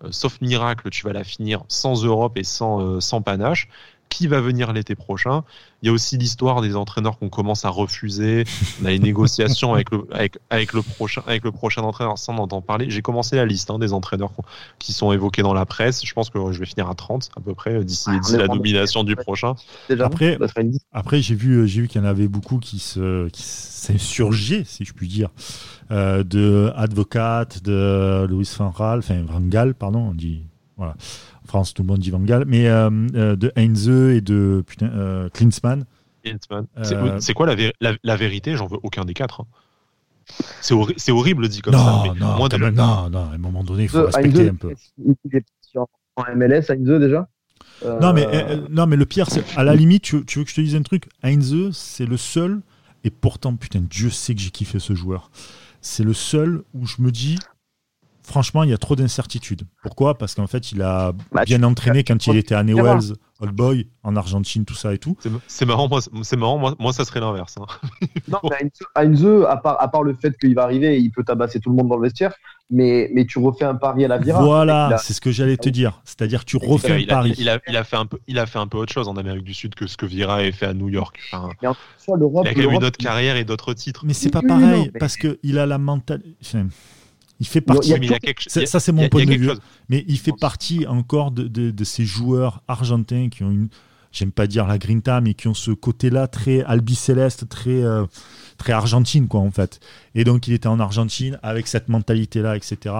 [0.05, 3.69] euh, sauf miracle, tu vas la finir sans Europe et sans, euh, sans panache
[4.09, 5.43] qui va venir l'été prochain.
[5.83, 8.45] Il y a aussi l'histoire des entraîneurs qu'on commence à refuser.
[8.83, 12.35] On a les négociations avec le, avec, avec, le prochain, avec le prochain entraîneur, sans
[12.37, 12.91] entendre parler.
[12.91, 14.33] J'ai commencé la liste hein, des entraîneurs
[14.79, 16.05] qui sont évoqués dans la presse.
[16.05, 19.05] Je pense que je vais finir à 30 à peu près d'ici ah, la nomination
[19.05, 19.55] du prochain.
[20.01, 20.39] après,
[20.93, 24.85] après j'ai vu, j'ai vu qu'il y en avait beaucoup qui se, qui s'insurgeaient, si
[24.85, 25.31] je puis dire,
[25.91, 30.43] euh, de Advocate, de Louis Van Gaal, enfin Van Gaal, pardon, on dit,
[30.77, 30.95] voilà.
[31.49, 34.91] France, tout le monde dit Van Gaal, mais euh, euh, de Heinze et de putain,
[34.95, 35.85] euh, Klinsmann.
[37.21, 38.55] C'est quoi la, la, vérité?
[38.55, 39.41] J'en veux aucun des quatre.
[39.41, 39.47] Hein.
[40.61, 42.03] C'est horrible dit comme ça.
[42.05, 42.37] Mais non,
[42.71, 44.75] non, non, à un moment donné, il faut respecter un peu.
[44.99, 45.45] Il est
[46.17, 47.29] en MLS, Heinze déjà?
[48.01, 48.27] Non, mais,
[48.69, 50.77] non, mais le pire, c'est à la limite, tu, tu, veux que je te dise
[50.77, 51.09] un truc?
[51.23, 52.61] Heinze, c'est le seul,
[53.05, 55.31] et pourtant, putain, Dieu sait que j'ai kiffé ce joueur.
[55.81, 57.39] C'est le seul où je me dis,
[58.29, 59.63] franchement, il y a trop d'incertitudes.
[59.83, 60.17] Pourquoi?
[60.17, 63.89] Parce qu'en fait, il a bah, bien entraîné quand il était à Newells, Old Boy,
[64.03, 65.17] en Argentine, tout ça et tout.
[65.47, 67.57] C'est marrant, moi, c'est marrant, moi, moi, ça serait l'inverse.
[67.59, 67.67] Hein.
[68.29, 71.25] non, mais à Inze, à part, à part le fait qu'il va arriver, il peut
[71.25, 72.35] tabasser tout le monde dans le vestiaire,
[72.71, 74.43] mais, mais tu refais un pari à la Vira.
[74.43, 76.01] Voilà, c'est ce que j'allais te dire.
[76.05, 77.35] C'est-à-dire tu refais un pari.
[77.39, 79.17] Il a, il, a, fait un peu, il a fait un peu autre chose en
[79.17, 81.19] Amérique du Sud que ce que Vira avait fait à New York.
[81.33, 81.75] Enfin, il a
[82.55, 84.05] quand même une autre carrière et d'autres titres.
[84.05, 86.37] Mais c'est pas pareil, parce qu'il a la mentalité
[87.41, 87.95] il fait partie.
[88.49, 89.51] ça, c'est mon point de vue.
[89.89, 93.69] Mais il fait partie encore de, de, ces joueurs argentins qui ont une.
[94.11, 98.07] J'aime pas dire la grinta, mais qui ont ce côté-là très albicéleste, très, euh,
[98.57, 99.81] très argentine, quoi, en fait.
[100.15, 102.95] Et donc, il était en Argentine avec cette mentalité-là, etc.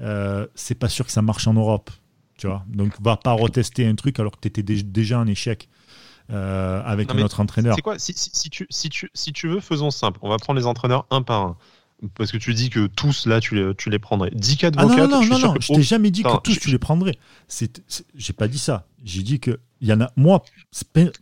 [0.00, 1.88] Euh, c'est pas sûr que ça marche en Europe,
[2.36, 2.64] tu vois.
[2.66, 5.68] Donc, va pas retester un truc alors que tu étais déjà en échec.
[6.32, 7.74] Euh, avec notre entraîneur.
[7.74, 10.20] C'est quoi si, si, tu, si, tu, si tu veux, faisons simple.
[10.22, 11.56] On va prendre les entraîneurs un par un.
[12.14, 14.30] Parce que tu dis que tous là tu les, tu les prendrais.
[14.34, 16.78] 10 4 ah non, non, non, non, je t'ai jamais dit que tous tu les
[16.78, 17.16] prendrais.
[18.14, 18.86] J'ai pas dit ça.
[19.04, 20.42] J'ai dit que y en a, moi,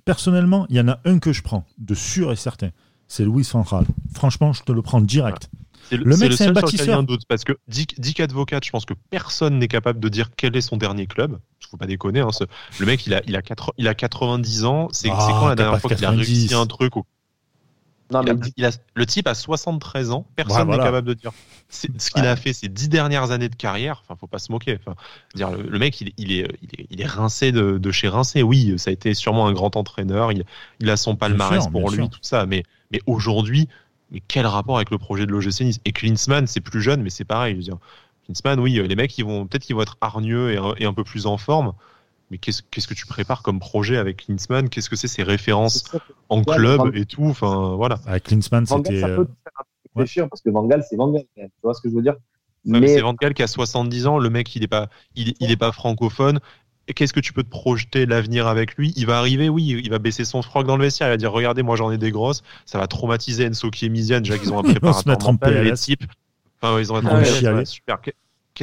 [0.05, 2.70] personnellement, il y en a un que je prends, de sûr et certain.
[3.07, 3.87] C'est Louis Central.
[4.14, 5.49] Franchement, je te le prends direct.
[5.91, 7.03] Le, mec, c'est un bâtisseur.
[7.03, 10.61] Doute, parce que Dick Advocat, je pense que personne n'est capable de dire quel est
[10.61, 11.39] son dernier club.
[11.62, 12.20] Il faut pas déconner.
[12.20, 12.29] Hein,
[12.79, 14.89] le mec, il a, il a, 4, il a 90 ans.
[14.93, 17.07] C'est ah, quand la dernière fois qu'il a réussi un truc au
[18.11, 21.33] le type a 73 ans, personne n'est capable de dire.
[21.69, 24.79] Ce qu'il a fait ces dix dernières années de carrière, enfin, faut pas se moquer.
[24.81, 24.97] Enfin,
[25.35, 26.49] dire, le, mec, il, est, il, est,
[26.91, 28.43] il est rincé de, chez rincé.
[28.43, 30.33] Oui, ça a été sûrement un grand entraîneur.
[30.33, 30.45] Il,
[30.81, 32.47] il a son palmarès pour lui, tout ça.
[32.47, 33.69] Mais, mais aujourd'hui,
[34.11, 35.81] mais quel rapport avec le projet de l'OGC Nice?
[35.85, 37.53] Et Klinsmann, c'est plus jeune, mais c'est pareil.
[37.53, 37.79] Je veux dire,
[38.25, 41.27] Klinsmann, oui, les mecs, ils vont peut-être qu'ils vont être hargneux et un peu plus
[41.27, 41.75] en forme
[42.31, 44.68] mais qu'est-ce que tu prépares comme projet avec Klinsmann?
[44.68, 45.85] Qu'est-ce que c'est ces références
[46.29, 47.24] en club et tout?
[47.24, 47.99] Enfin, voilà.
[48.07, 49.01] Avec Klinsmann, c'était.
[49.01, 49.64] Ça peut faire
[49.97, 51.24] réfléchir parce que Van Gaal, c'est Van Gaal.
[51.37, 52.16] Tu vois ce que je veux dire?
[52.64, 52.87] Mais...
[52.87, 54.18] C'est Van Gaal qui a 70 ans.
[54.18, 56.41] Le mec, il n'est pas, il, il est pas francophone.
[56.95, 58.95] Qu'est-ce que tu peux te projeter l'avenir avec lui?
[58.97, 61.09] Il va arriver, oui, il va baisser son froc dans le vestiaire.
[61.09, 62.43] Il va dire Regardez, moi j'en ai des grosses.
[62.64, 64.20] Ça va traumatiser Enso qui est Misian.
[64.20, 65.64] Déjà qu'ils ont un préparateur se mettre en PLS.
[65.64, 66.05] Les types.
[66.61, 68.01] Enfin, ils ont un ah, super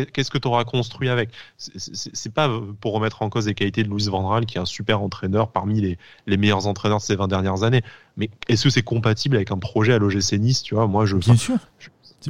[0.03, 1.29] qu'est-ce que tu auras construit avec?
[1.57, 2.49] C'est pas
[2.81, 5.81] pour remettre en cause les qualités de Louis Vandral, qui est un super entraîneur parmi
[5.81, 7.81] les, les meilleurs entraîneurs de ces 20 dernières années,
[8.17, 11.17] mais est-ce que c'est compatible avec un projet à l'OGC Nice Tu vois, moi, je.
[11.17, 11.57] Bien sûr.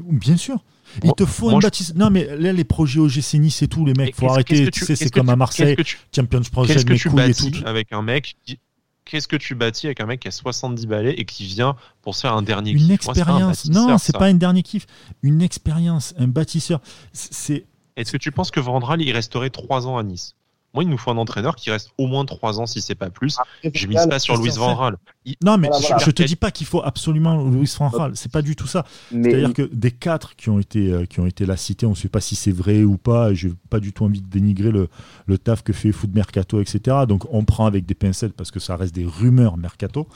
[0.02, 0.60] Bien sûr.
[1.04, 1.94] Il te faut un bâtisse.
[1.96, 4.70] Non, mais là, les projets OGC Nice et tout, les mecs, faut arrêter.
[4.72, 5.76] Tu, sais, c'est comme à Marseille,
[6.16, 7.52] Champions Project, mes couilles et tout.
[7.66, 8.60] Avec un mec qui,
[9.06, 12.16] qu'est-ce que tu bâtis avec un mec qui a 70 balais et qui vient pour
[12.16, 13.70] se faire un dernier une expérience.
[13.70, 14.86] non, c'est pas une dernier kiff.
[15.22, 16.82] Une expérience, un bâtisseur.
[17.14, 17.66] C'est.
[17.96, 20.36] Est-ce que tu penses que Vandral il resterait 3 ans à Nice?
[20.76, 23.10] Moi, il nous faut un entraîneur qui reste au moins 3 ans, si c'est pas
[23.10, 23.38] plus.
[23.64, 24.98] je mise pas sur Louis Van Gaal.
[25.42, 25.70] Non, mais
[26.00, 28.12] je, te dis pas qu'il faut absolument Louis Van Gaal.
[28.16, 28.86] C'est pas du tout ça.
[29.10, 31.96] C'est-à-dire que des quatre qui ont été euh, qui ont été là cités, on ne
[31.96, 33.34] sait pas si c'est vrai ou pas.
[33.34, 34.90] J'ai pas du tout envie de dénigrer le,
[35.26, 36.98] le taf que fait Foot Mercato, etc.
[37.08, 40.08] Donc on prend avec des pincettes parce que ça reste des rumeurs Mercato.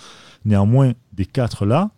[0.44, 1.90] Néanmoins, des quatre là,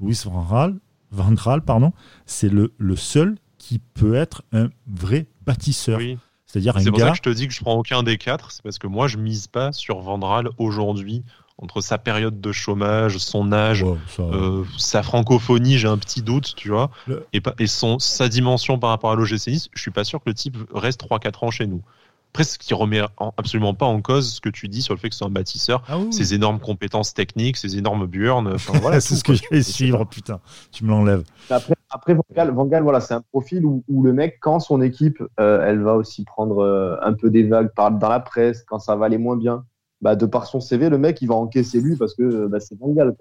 [0.00, 0.76] Louis Van Gaal,
[1.10, 1.92] Van Gaal pardon,
[2.26, 5.98] c'est le, le seul qui peut être un vrai bâtisseur.
[5.98, 6.18] Oui.
[6.46, 8.62] C'est-à-dire C'est pour ça que je te dis que je prends aucun des quatre, c'est
[8.62, 11.24] parce que moi je mise pas sur Vandral aujourd'hui
[11.58, 13.84] entre sa période de chômage, son âge,
[14.18, 16.90] euh, sa francophonie, j'ai un petit doute, tu vois,
[17.32, 20.28] et, et son, sa dimension par rapport à l'OGC Nice, je suis pas sûr que
[20.28, 21.82] le type reste 3-4 ans chez nous.
[22.36, 23.00] Après, ce qui remet
[23.38, 25.82] absolument pas en cause ce que tu dis sur le fait que c'est un bâtisseur,
[25.88, 28.56] ah ses énormes compétences techniques, ses énormes burns.
[28.82, 30.40] voilà, c'est ce que j'allais suivre, putain.
[30.70, 31.24] Tu me l'enlèves.
[31.48, 35.64] Après, après Van Gaal, voilà, c'est un profil où, le mec, quand son équipe, euh,
[35.64, 38.96] elle va aussi prendre euh, un peu des vagues par, dans la presse, quand ça
[38.96, 39.64] va aller moins bien,
[40.00, 42.78] bah, de par son CV, le mec, il va encaisser lui parce que bah, c'est
[42.78, 43.14] Van Gaal.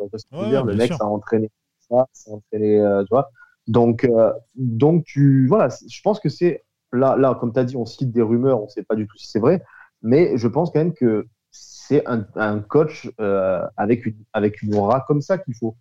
[0.49, 1.49] dire, le mec, ça a entraîné
[1.89, 3.29] ça, ça a entraîné, euh, tu vois.
[3.67, 4.07] Donc,
[4.55, 8.11] donc tu, voilà, je pense que c'est là, là, comme tu as dit, on cite
[8.11, 9.63] des rumeurs, on ne sait pas du tout si c'est vrai,
[10.01, 15.01] mais je pense quand même que c'est un, coach euh, avec, une, avec une aura
[15.07, 15.75] comme ça qu'il faut.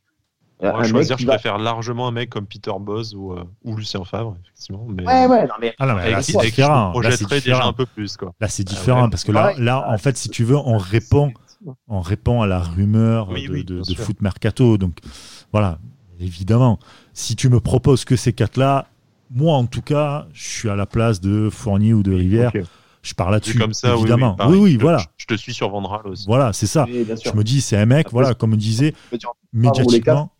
[0.73, 4.37] Moi, choisir, je préfère largement un mec comme Peter Boz ou, euh, ou Lucien Favre,
[4.43, 4.87] effectivement.
[4.89, 5.75] Mais, ouais, ouais, non, mais...
[5.79, 6.99] Ah non, mais là, c'est différent.
[7.01, 8.17] Là, c'est déjà un peu plus.
[8.17, 8.33] Quoi.
[8.41, 11.33] Là, c'est ah différent parce que là, là, en fait, si tu veux, on répond,
[11.89, 14.79] on répond à la rumeur de, de foot mercato.
[14.79, 14.99] Donc,
[15.53, 15.79] voilà,
[16.21, 16.79] évidemment,
[17.13, 18.87] si tu me proposes que ces quatre-là,
[19.31, 22.53] moi, en tout cas, je suis à la place de Fournier ou de Rivière.
[23.03, 24.35] Je parle là-dessus, comme ça, évidemment.
[24.49, 24.99] Oui, oui, voilà.
[25.19, 26.25] Je, te suis sur Vandral aussi.
[26.27, 26.87] Voilà, c'est ça.
[26.89, 28.95] je me dis, c'est un mec, voilà, comme on disait,
[29.53, 30.31] médiatiquement.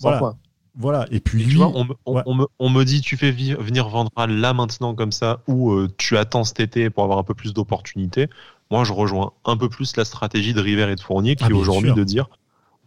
[0.00, 0.34] Voilà.
[0.80, 4.94] Voilà, et puis lui, on, me, on, me, dit tu fais venir Vandral là maintenant
[4.94, 8.28] comme ça ou euh, tu attends cet été pour avoir un peu plus d'opportunités.
[8.70, 11.48] Moi, je rejoins un peu plus la stratégie de River et de Fournier qui ah,
[11.48, 12.28] est aujourd'hui de dire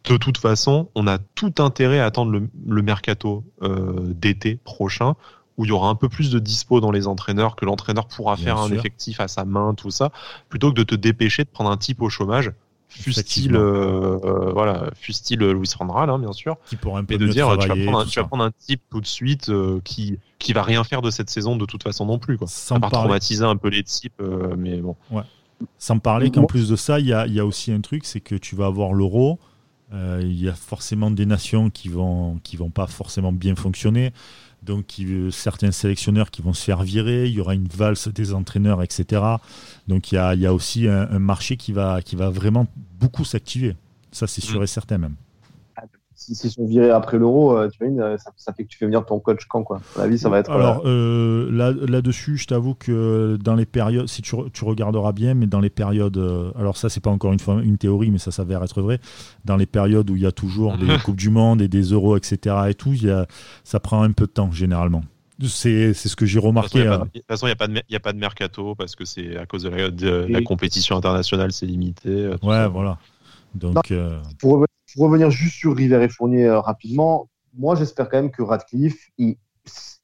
[0.10, 5.16] de toute façon, on a tout intérêt à attendre le, mercato euh, d'été prochain
[5.58, 8.38] où il y aura un peu plus de dispo dans les entraîneurs, que l'entraîneur pourra
[8.38, 10.12] faire un effectif à sa main, tout ça,
[10.50, 12.52] plutôt que de te dépêcher de prendre un type au chômage
[12.92, 14.90] fut-il euh, euh, voilà,
[15.38, 18.00] Louis Randral, hein, bien sûr, qui pourrait un peu et de dire tu vas, prendre
[18.00, 21.02] un, tu vas prendre un type tout de suite euh, qui qui va rien faire
[21.02, 22.48] de cette saison de toute façon non plus quoi.
[22.48, 24.22] Sans à part traumatiser un peu les types,
[24.58, 24.96] mais bon.
[25.10, 25.24] Ouais.
[25.78, 28.20] Sans parler qu'en plus de ça, il y a, y a, aussi un truc, c'est
[28.20, 29.40] que tu vas avoir l'euro.
[29.94, 34.12] Il y a forcément des nations qui vont qui vont pas forcément bien fonctionner.
[34.64, 35.02] Donc,
[35.32, 39.22] certains sélectionneurs qui vont se faire virer, il y aura une valse des entraîneurs, etc.
[39.88, 42.68] Donc, il y a, il y a aussi un, marché qui va, qui va vraiment
[43.00, 43.76] beaucoup s'activer.
[44.12, 44.64] Ça, c'est sûr mm.
[44.64, 45.16] et certain même
[46.36, 48.86] si c'est sont virés après l'euro, euh, tu vois, euh, ça, fait que tu fais
[48.86, 49.82] venir ton coach quand quoi.
[49.98, 50.52] À la vie, ça va être.
[50.52, 55.34] Alors euh, là, là-dessus, je t'avoue que dans les périodes, si tu, tu, regarderas bien,
[55.34, 56.18] mais dans les périodes,
[56.58, 59.00] alors ça, c'est pas encore une fois une théorie, mais ça s'avère être vrai.
[59.46, 62.18] Dans les périodes où il y a toujours des coupes du monde et des euros,
[62.18, 62.56] etc.
[62.70, 63.26] et tout, il y a,
[63.64, 65.04] ça prend un peu de temps généralement.
[65.44, 66.84] C'est ce que j'ai remarqué.
[66.84, 69.38] De toute façon, il n'y a, pas de, a pas de mercato parce que c'est
[69.38, 72.30] à cause de la, de, la compétition internationale, c'est limité.
[72.44, 73.00] Ouais, voilà.
[73.56, 73.92] Donc,
[74.40, 74.66] pour,
[74.96, 79.10] pour revenir juste sur River et Fournier euh, rapidement, moi j'espère quand même que Radcliffe,
[79.18, 79.36] il,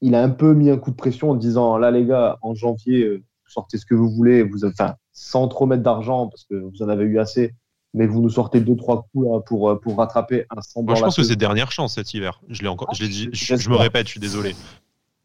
[0.01, 2.53] il, a un peu mis un coup de pression en disant là les gars, en
[2.53, 6.55] janvier, euh, sortez ce que vous voulez, vous, enfin, sans trop mettre d'argent parce que
[6.55, 7.53] vous en avez eu assez,
[7.93, 10.91] mais vous nous sortez deux trois coups pour euh, pour rattraper un semblant.
[10.91, 12.41] Moi, je pense que c'est dernière chance cet hiver.
[12.49, 14.55] Je l'ai encore, je, dit, je, me répète, je suis désolé.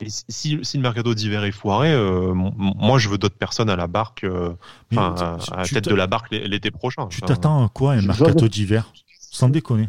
[0.00, 1.94] Et si, si, le mercato d'hiver est foiré,
[2.34, 4.24] moi je veux d'autres personnes à la barque,
[4.96, 7.06] à la tête de la barque l'été prochain.
[7.06, 8.92] Tu t'attends à quoi un mercato d'hiver?
[9.32, 9.88] Sans déconner.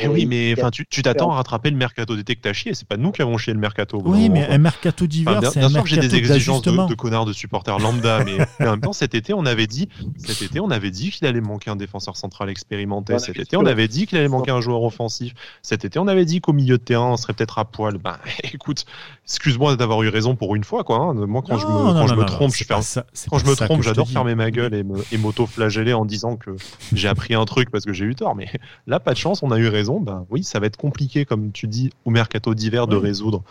[0.00, 2.74] Eh oui, mais enfin, tu t'attends à rattraper le mercato d'été que t'as chié.
[2.74, 4.00] C'est pas nous qui avons chié le mercato.
[4.04, 7.32] Oui, mais un mercato d'hiver, c'est un mercato j'ai des exigences de, de, connards de
[7.32, 9.88] supporters lambda, mais, en même temps, cet été, on avait dit,
[10.18, 13.18] cet été, on avait dit qu'il allait manquer un défenseur central expérimenté.
[13.18, 15.34] cet été, on avait dit qu'il allait manquer un joueur offensif.
[15.62, 17.98] Cet été, on avait dit qu'au milieu de terrain, on serait peut-être à poil.
[17.98, 18.16] Ben,
[18.52, 18.84] écoute,
[19.24, 20.98] excuse-moi d'avoir eu raison pour une fois, quoi.
[20.98, 21.14] Hein.
[21.14, 24.34] Moi, quand je me, quand je me trompe, je quand je me trompe, j'adore fermer
[24.34, 26.50] ma gueule et m'auto-flageller en disant que
[26.92, 28.34] j'ai appris un truc parce que j'ai eu tort.
[28.34, 28.48] Mais
[28.86, 29.83] là, pas de chance, on a eu raison.
[30.00, 33.42] Ben oui, ça va être compliqué, comme tu dis, au mercato d'hiver de résoudre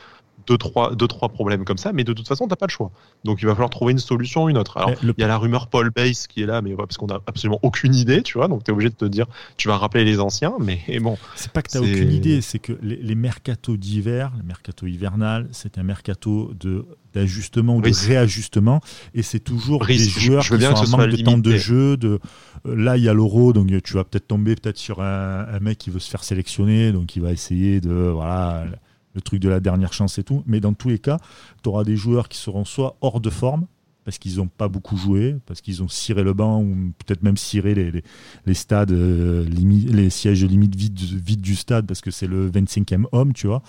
[0.48, 2.92] deux trois, deux, trois problèmes comme ça, mais de toute façon, t'as pas le choix.
[3.24, 4.78] Donc il va falloir trouver une solution ou une autre.
[4.78, 7.22] Alors, il y a la rumeur Paul Base qui est là, mais parce qu'on a
[7.28, 9.26] absolument aucune idée, tu vois, donc tu es obligé de te dire,
[9.58, 11.18] tu vas rappeler les anciens, mais bon.
[11.36, 15.48] C'est pas que tu aucune idée, c'est que les, les mercatos d'hiver, le mercato hivernal,
[15.52, 18.82] c'est un mercato de d'ajustement ou de réajustement
[19.14, 22.20] et c'est toujours des joueurs qui sont en manque de temps de jeu de
[22.66, 25.60] euh, là il y a l'euro donc tu vas peut-être tomber peut-être sur un, un,
[25.60, 28.66] mec qui veut se faire sélectionner donc il va essayer de voilà
[29.14, 30.44] le truc de la dernière chance et tout.
[30.46, 31.18] Mais dans tous les cas,
[31.64, 33.66] tu auras des joueurs qui seront soit hors de forme,
[34.04, 37.38] parce qu'ils n'ont pas beaucoup joué, parce qu'ils ont ciré le banc, ou peut-être même
[37.38, 38.04] ciré les,
[38.46, 43.06] les, stades, euh, les sièges limite vides, vide du stade, parce que c'est le 25e
[43.12, 43.62] homme, tu vois.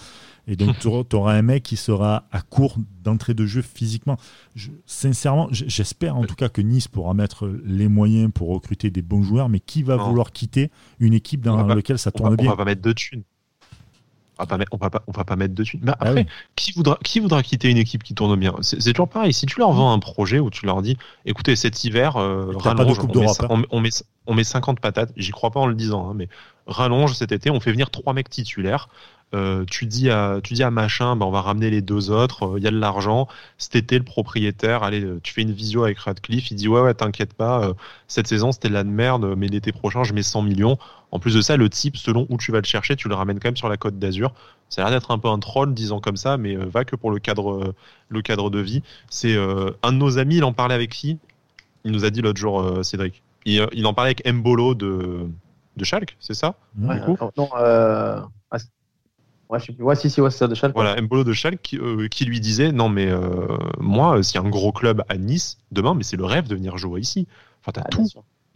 [0.47, 4.17] Et donc, tu auras un mec qui sera à court d'entrée de jeu physiquement.
[4.87, 9.23] sincèrement, j'espère en tout cas que Nice pourra mettre les moyens pour recruter des bons
[9.23, 12.47] joueurs, mais qui va vouloir quitter une équipe dans laquelle ça tourne bien?
[12.47, 13.23] On va pas mettre de thunes.
[14.39, 15.83] On va, pas, on, va pas, on va pas mettre de suite.
[15.85, 16.27] Mais ah après,
[16.57, 19.33] qui, voudra, qui voudra quitter une équipe qui tourne bien C'est toujours pareil.
[19.33, 22.99] Si tu leur vends un projet où tu leur dis, écoutez, cet hiver, euh, rallonge,
[22.99, 23.65] on, met, hein.
[23.71, 23.91] on, met,
[24.27, 26.29] on, met, 50 patates, j'y crois pas en le disant, hein, mais
[26.67, 28.89] rallonge cet été, on fait venir trois mecs titulaires.
[29.33, 32.53] Euh, tu dis à tu dis à machin bah on va ramener les deux autres
[32.53, 33.27] il euh, y a de l'argent
[33.59, 36.95] cet été le propriétaire allez tu fais une visio avec Radcliffe il dit ouais ouais
[36.95, 37.73] t'inquiète pas
[38.07, 40.79] cette saison c'était de la merde mais l'été prochain je mets 100 millions
[41.15, 43.39] en plus de ça, le type, selon où tu vas le chercher, tu le ramènes
[43.39, 44.35] quand même sur la côte d'Azur.
[44.69, 46.97] Ça a l'air d'être un peu un troll, disant comme ça, mais euh, va que
[46.97, 47.75] pour le cadre, euh,
[48.09, 48.83] le cadre de vie.
[49.11, 51.21] C'est euh, un de nos amis, il en parlait avec qui?
[51.85, 53.23] Il nous a dit l'autre jour, Cédric.
[53.45, 55.29] Il, en parlait avec Mbolo de,
[55.77, 56.57] de Schalke, c'est ça?
[56.77, 56.99] Ouais,
[57.37, 58.21] Non, euh...
[59.55, 59.85] Ouais, je sais plus.
[59.85, 60.75] Ouais, si, si, ouais, c'est ça, de Schalke.
[60.75, 61.79] Voilà, Mbolo de Schalke qui,
[62.11, 63.09] qui lui disait Non, mais
[63.79, 66.55] moi, s'il y a un gros club à Nice demain, mais c'est le rêve de
[66.55, 67.27] venir jouer ici.
[67.63, 68.07] Enfin, t'as ah, tout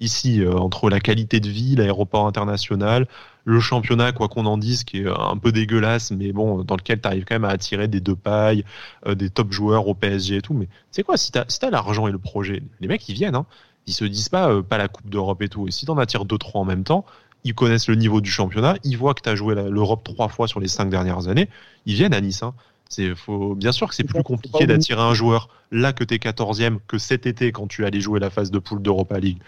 [0.01, 3.07] ici euh, entre la qualité de vie, l'aéroport international,
[3.45, 7.01] le championnat, quoi qu'on en dise, qui est un peu dégueulasse, mais bon, dans lequel
[7.01, 8.65] tu arrives quand même à attirer des deux pailles,
[9.07, 10.55] euh, des top joueurs au PSG et tout.
[10.55, 13.37] Mais c'est quoi, si tu si as l'argent et le projet, les mecs, ils viennent,
[13.37, 13.47] hein.
[13.87, 15.67] Ils se disent pas, euh, pas la Coupe d'Europe et tout.
[15.67, 17.07] Et si t'en attires deux, trois en même temps,
[17.49, 20.47] ils connaissent le niveau du championnat, ils voient que tu as joué l'Europe trois fois
[20.47, 21.49] sur les cinq dernières années,
[21.87, 22.43] ils viennent à Nice.
[22.43, 22.53] Hein.
[22.91, 26.19] C'est faut bien sûr que c'est plus compliqué d'attirer un joueur là que tu es
[26.19, 29.39] 14e que cet été quand tu allais jouer la phase de poule d'Europa League.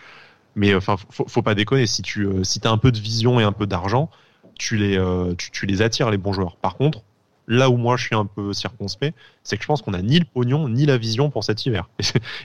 [0.57, 1.87] Mais enfin, faut, faut pas déconner.
[1.87, 4.11] Si tu euh, si as un peu de vision et un peu d'argent,
[4.59, 6.57] tu les euh, tu, les attires les bons joueurs.
[6.57, 7.03] Par contre,
[7.49, 9.15] là où moi je suis un peu circonspect,
[9.51, 11.89] c'est que je pense qu'on a ni le pognon ni la vision pour cet hiver.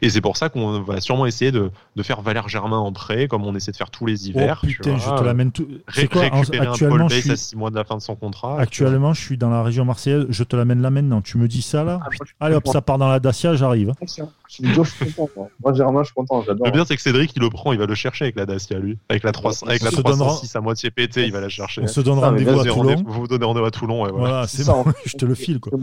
[0.01, 3.27] Et c'est pour ça qu'on va sûrement essayer de, de, faire Valère Germain en prêt,
[3.27, 4.61] comme on essaie de faire tous les hivers.
[4.63, 5.67] Oh, putain, je te l'amène tout.
[5.87, 8.15] Ré quoi, récupérer actuellement, un Paul Bass à 6 mois de la fin de son
[8.15, 8.59] contrat.
[8.59, 10.25] Actuellement, je suis dans la région marseillaise.
[10.29, 11.21] Je te l'amène là maintenant.
[11.21, 13.93] Tu me dis ça là ah, Allez hop, ça part dans la Dacia, j'arrive.
[14.01, 15.49] Je suis content.
[15.63, 16.43] Moi, Germain, je suis content.
[16.47, 18.79] Le bien, c'est que Cédric, il le prend, il va le chercher avec la Dacia,
[18.79, 18.97] lui.
[19.09, 21.81] Avec la 300, avec la 306 à moitié pété, il va la chercher.
[21.83, 23.03] On se donne rendez-vous à Toulon.
[23.05, 24.47] Vous vous donnez rendez-vous à Toulon, voilà.
[24.47, 25.77] c'est bon, je te le file, quoi.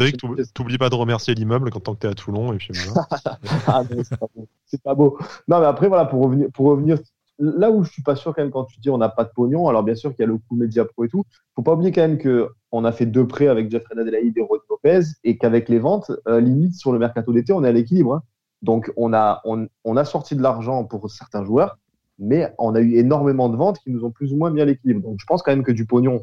[0.00, 0.20] Cédric,
[0.54, 3.06] t'oublies pas de remercier l'immeuble quand tant que t'es à Toulon, et puis voilà.
[3.66, 4.48] ah, c'est pas beau.
[4.66, 5.18] C'est pas beau.
[5.48, 6.98] Non, mais après, voilà, pour revenir, pour revenir
[7.38, 9.30] là où je suis pas sûr quand même quand tu dis on n'a pas de
[9.34, 11.24] pognon, alors bien sûr qu'il y a le coût Media Pro et tout,
[11.54, 14.42] faut pas oublier quand même que on a fait deux prêts avec Jeffrey Adelaide et
[14.42, 17.72] Rod Lopez et qu'avec les ventes, euh, limite sur le mercato d'été, on est à
[17.72, 18.14] l'équilibre.
[18.14, 18.22] Hein.
[18.62, 21.78] Donc on a, on, a sorti de l'argent pour certains joueurs,
[22.18, 24.64] mais on a eu énormément de ventes qui nous ont plus ou moins mis à
[24.64, 25.02] l'équilibre.
[25.02, 26.22] Donc je pense quand même que du pognon,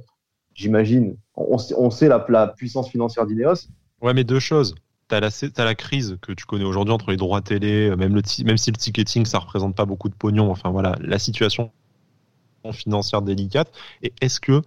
[0.53, 3.67] j'imagine, on, sait la, la puissance financière d'Ineos.
[4.01, 4.75] Ouais, mais deux choses
[5.19, 8.21] tu as, la crise que tu connais aujourd'hui entre les droits télé, euh, même, le
[8.45, 11.71] même si le ticketing, ça représente pas beaucoup de pognon, enfin voilà, la situation
[12.71, 13.71] financière délicate.
[14.03, 14.61] Et est-ce que,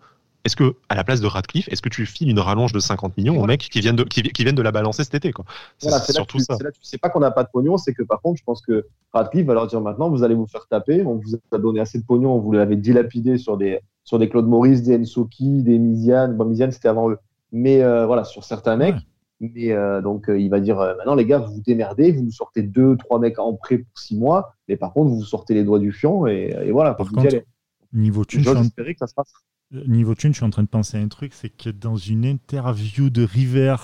[0.45, 3.17] est-ce que, à la place de Radcliffe, est-ce que tu files une rallonge de 50
[3.17, 5.45] millions aux mecs qui viennent de, qui, viennent de la balancer cet été, quoi?
[5.79, 6.57] C'est surtout ça.
[6.61, 8.61] Là, tu sais pas qu'on n'a pas de pognon, c'est que par contre, je pense
[8.61, 11.81] que Radcliffe va leur dire maintenant, vous allez vous faire taper, on vous a donné
[11.81, 15.79] assez de pognon, vous l'avez dilapidé sur des, sur des Claude Maurice, des Ensoki, des
[15.79, 16.37] Miziane.
[16.37, 17.19] Bon, Miziane, c'était avant eux.
[17.53, 18.97] Mais euh, voilà, sur certains mecs,
[19.41, 22.33] mais euh, donc, euh, il va dire maintenant, les gars, vous vous démerdez, vous nous
[22.33, 25.55] sortez deux, trois mecs en prêt pour six mois, mais par contre, vous vous sortez
[25.55, 26.95] les doigts du fion et, voilà.
[26.95, 27.45] Par contre,
[27.93, 29.81] niveau thune, je suis en...
[29.87, 32.25] niveau thune, je suis en train de penser à un truc c'est que dans une
[32.25, 33.77] interview de River,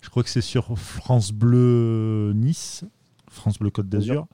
[0.00, 2.84] je crois que c'est sur France Bleu Nice,
[3.28, 4.28] France Bleu Côte d'Azur,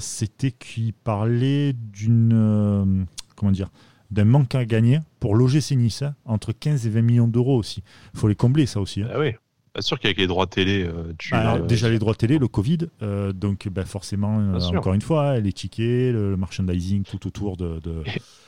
[0.00, 3.06] c'était qu'il parlait d'une.
[3.44, 3.70] Comment dire
[4.10, 7.58] d'un manque à gagner pour loger ces Nice, hein, entre 15 et 20 millions d'euros
[7.58, 7.82] aussi.
[8.14, 9.02] Il faut les combler, ça aussi.
[9.02, 9.08] Hein.
[9.12, 9.32] Ah oui.
[9.72, 12.78] Pas sûr qu'avec les droits télé, euh, tu bah, déjà les droits télé, le Covid,
[13.02, 17.56] euh, donc bah, forcément, euh, encore une fois, hein, les tickets, le, merchandising, tout autour
[17.56, 17.80] de.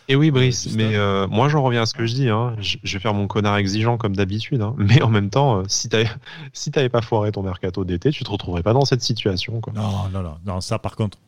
[0.08, 2.28] et, oui, Brice, mais moi j'en reviens à ce que je dis.
[2.60, 5.96] Je, je, vais faire mon connard exigeant comme d'habitude, mais en même temps, si tu
[6.52, 9.60] si t'avais pas foiré ton mercato d'été, tu te retrouverais pas dans cette situation.
[9.60, 9.72] Quoi.
[9.72, 11.18] Non, non, non, non, ça par contre.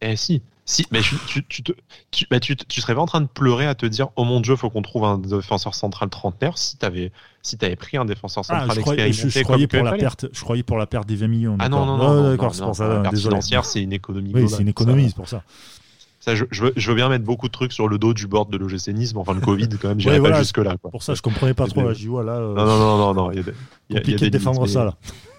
[0.00, 1.62] Eh si, si, mais tu, tu,
[2.10, 4.40] tu, bah, tu, tu, serais pas en train de pleurer à te dire Oh mon
[4.40, 8.42] dieu, faut qu'on trouve un défenseur central trentenaire si t'avais si avais pris un défenseur
[8.48, 9.30] ah, central ah, je expérimenté.
[9.30, 11.56] je, croyais pour la perte, je croyais pour la perte des 20 millions.
[11.60, 12.30] Ah non, non, non.
[12.30, 12.88] d'accord, c'est pour ça.
[12.88, 14.32] La perte financière, c'est une économie.
[14.34, 15.44] Oui, c'est une économie, c'est pour ça.
[16.18, 18.26] Ça, je, je, veux, je, veux, bien mettre beaucoup de trucs sur le dos du
[18.26, 20.76] board de l'OGC Nice, mais enfin le Covid, quand même, j'irai pas jusque-là.
[20.78, 21.86] Pour ça, je comprenais pas trop.
[21.86, 22.32] Là, dis, voilà.
[22.32, 23.30] Euh, non, non, non, non, non.
[23.30, 23.44] Il y a,
[23.90, 24.96] y a, compliqué de défendre ça, là.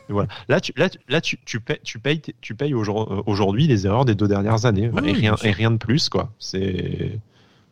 [0.10, 0.30] Voilà.
[0.47, 4.16] Là, tu, là, là, tu, tu payes, tu payes, tu payes aujourd'hui les erreurs des
[4.16, 6.32] deux dernières années et, rien, et rien de plus, quoi.
[6.39, 7.12] C'est, de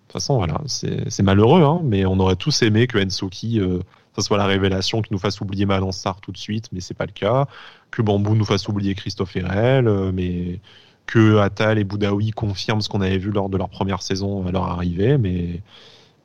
[0.08, 3.80] toute façon, voilà, c'est malheureux, hein, mais on aurait tous aimé que Ensoki, euh,
[4.16, 7.06] ça soit la révélation qui nous fasse oublier Malansar tout de suite, mais c'est pas
[7.06, 7.48] le cas.
[7.92, 10.60] Que Bambou nous fasse oublier Christophe Herel, euh, mais
[11.06, 14.52] que Attal et Boudaoui confirment ce qu'on avait vu lors de leur première saison à
[14.52, 15.62] leur arrivée, mais,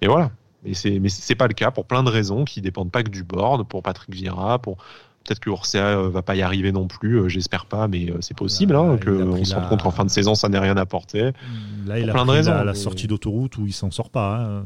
[0.00, 0.30] mais voilà.
[0.64, 3.08] Mais c'est, mais c'est pas le cas pour plein de raisons qui dépendent pas que
[3.08, 4.76] du board, pour Patrick Vieira, pour
[5.24, 8.16] Peut-être que Ursea euh, va pas y arriver non plus, euh, j'espère pas, mais euh,
[8.20, 11.32] c'est possible hein, qu'on se rencontre en fin de saison, ça n'ait rien apporté.
[11.86, 12.52] Là, il a plein de raisons.
[12.52, 14.38] La, la sortie d'autoroute où il s'en sort pas.
[14.38, 14.64] Hein.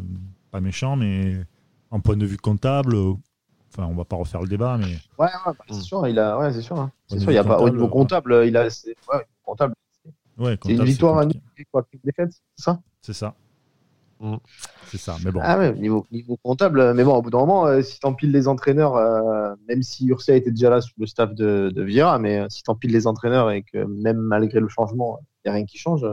[0.53, 1.45] Pas méchant, mais
[1.91, 4.97] en point de vue comptable, enfin, on va pas refaire le débat, mais.
[5.19, 6.79] Ouais, bah, c'est sûr, il a, ouais, c'est sûr.
[6.79, 6.93] Hein.
[7.09, 9.75] C'est sûr, il y a pas au niveau comptable, il a, c'est, ouais, comptable.
[10.39, 11.33] Ouais, c'est une victoire, une
[12.05, 12.81] défaite, c'est ça?
[13.01, 13.35] C'est ça.
[14.25, 14.37] Mm.
[14.87, 15.41] C'est ça, mais bon.
[15.43, 18.49] Ah ouais, niveau, niveau comptable, mais bon, au bout d'un moment, euh, si t'empiles les
[18.49, 22.41] entraîneurs, euh, même si Ursia était déjà là sous le staff de, de Vieira, mais
[22.41, 25.66] euh, si t'empiles les entraîneurs et que même malgré le changement, il n'y a rien
[25.66, 26.07] qui change,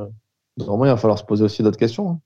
[0.57, 2.11] normalement, il va falloir se poser aussi d'autres questions.
[2.11, 2.19] Hein.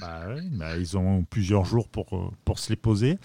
[0.00, 3.18] Bah oui, bah ils ont plusieurs jours pour, pour se les poser.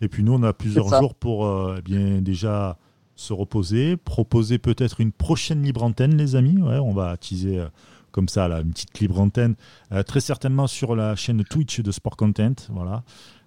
[0.00, 2.76] Et puis nous, on a plusieurs jours pour eh bien déjà
[3.16, 6.60] se reposer, proposer peut-être une prochaine libre antenne, les amis.
[6.60, 7.64] Ouais, on va teaser
[8.10, 9.54] comme ça, là, une petite libre antenne,
[9.92, 12.54] euh, très certainement sur la chaîne Twitch de Sport Content.
[12.70, 13.02] Voilà.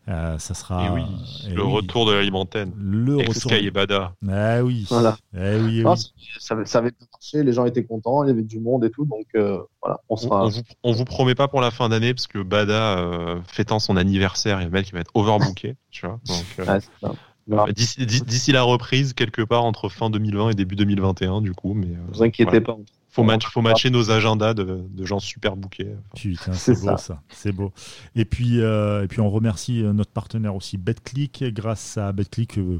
[0.09, 0.85] Euh, ça sera.
[0.85, 1.03] Et oui,
[1.49, 2.73] et le retour de la libre antenne.
[2.77, 3.35] Le retour.
[3.35, 4.13] Sky et Bada.
[4.23, 4.85] Eh oui.
[4.89, 5.15] Voilà.
[5.33, 8.59] Eh oui, non, Ça, ça, avait marché, les gens étaient contents, il y avait du
[8.59, 10.43] monde et tout, donc euh, voilà, on sera.
[10.43, 13.95] On, vous, on, vous, promet pas pour la fin d'année, parce que Bada, fêtant son
[13.95, 16.19] anniversaire, il y a mec qui va être overbooké, tu vois.
[16.25, 17.13] Donc,
[17.47, 21.73] D'ici la reprise, quelque part entre fin 2020 et début 2021, du coup.
[21.73, 22.77] Mais, ne vous inquiétez pas,
[23.13, 25.87] faut, match, faut matcher nos agendas de, de gens super bookés.
[26.15, 27.71] Putain, c'est beau ça, c'est beau.
[28.15, 31.43] Et puis, euh, et puis on remercie euh, notre partenaire aussi, BetClick.
[31.53, 32.79] Grâce à BetClick, euh,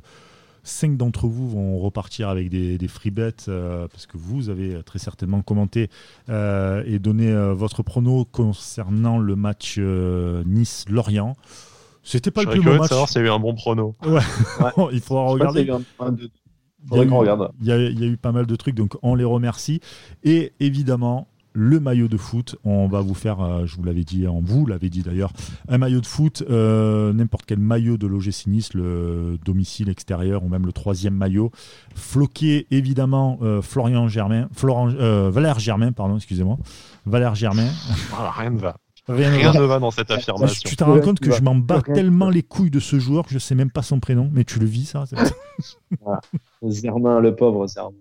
[0.64, 4.98] cinq d'entre vous vont repartir avec des, des free bets parce que vous avez très
[5.00, 5.90] certainement commenté
[6.30, 11.36] et donné votre prono concernant le match Nice-Lorient.
[12.06, 12.90] C'était pas Je le plus beau match.
[12.90, 13.96] savoir s'il y a eu un bon prono.
[14.92, 15.62] Il faudra Je regarder.
[15.64, 16.43] y a eu un- un de- Il y, a
[16.88, 17.50] Faudrait qu'on eu, regarde.
[17.62, 19.80] il y a- il y a eu pas mal de trucs, donc on les remercie.
[20.24, 24.26] Et évidemment, le maillot de foot, on va vous faire, euh, je vous l'avais dit,
[24.28, 25.32] on vous l'avait dit d'ailleurs,
[25.70, 30.50] un maillot de foot, euh, n'importe quel maillot de l'OGC Nice, le domicile extérieur ou
[30.50, 31.52] même le troisième maillot.
[31.94, 34.88] Floqué, évidemment, euh, Florian Germain, Florent,
[35.30, 36.58] Valère Germain, pardon, excusez-moi.
[37.06, 37.68] Valère Germain.
[38.10, 38.76] Voilà, rien ne va.
[39.08, 40.62] Rien ne va dans cette affirmation.
[40.70, 43.32] tu te rends compte que je m'en bats tellement les couilles de ce joueur que
[43.34, 45.18] je sais même pas son prénom, mais tu le vis ça c'est-
[46.70, 47.98] Zermain, le pauvre Zermain.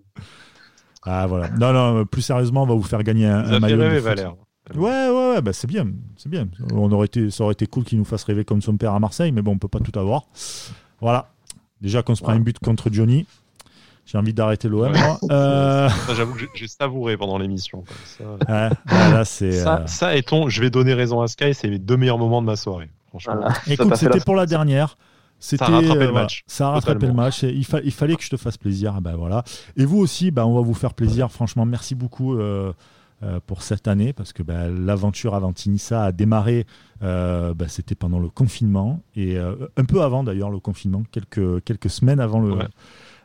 [1.03, 1.49] Ah voilà.
[1.49, 3.77] Non, non, plus sérieusement, on va vous faire gagner un, Vous un maillot.
[3.95, 3.99] foot.
[4.03, 4.35] Valère.
[4.75, 5.85] Ouais, ouais, ouais, bah c'est bien,
[6.15, 6.47] c'est bien.
[6.73, 8.99] On aurait été, ça aurait été cool qu'il nous fasse rêver comme son père à
[8.99, 10.23] Marseille, mais bon, on peut pas tout avoir.
[11.01, 11.33] Voilà.
[11.81, 13.25] Déjà qu'on se prend un but contre Johnny,
[14.05, 14.91] j'ai envie d'arrêter l'OM.
[14.91, 14.99] Ouais.
[15.31, 17.83] Euh, J'avoue que j'ai- savouré pendant l'émission.
[18.05, 19.51] Ça, ouais, c'est.
[19.53, 22.17] ça, euh, ça et ton, je vais donner raison à Sky, c'est les deux meilleurs
[22.17, 22.89] moments de ma soirée.
[23.09, 23.35] Franchement.
[23.35, 23.53] Voilà.
[23.67, 24.97] Écoute, c'était la- pour la dernière.
[25.39, 26.43] C'était, Ça a rattrapé euh, le voilà, match.
[26.47, 27.43] Ça a rattrapé le match.
[27.43, 29.01] Il, fa- il fallait que je te fasse plaisir.
[29.01, 29.43] Ben voilà.
[29.75, 31.29] Et vous aussi, ben, on va vous faire plaisir.
[31.31, 32.71] Franchement, merci beaucoup euh,
[33.23, 36.65] euh, pour cette année parce que ben, l'aventure Avantinissa a démarré.
[37.01, 41.61] euh, ben, c'était pendant le confinement et euh, un peu avant d'ailleurs le confinement, quelques
[41.65, 42.53] quelques semaines avant le.
[42.53, 42.67] Ouais.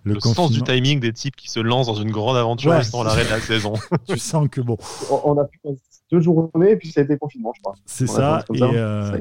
[0.08, 2.82] Le, Le sens du timing des types qui se lancent dans une grande aventure Ouais.
[2.82, 3.74] sans l'arrêt de la saison.
[4.08, 4.76] tu sens que bon,
[5.24, 5.76] On, a fait
[6.10, 7.74] deux journées et puis ça a été confinement, je crois.
[7.84, 9.18] c'est Et, euh, Ça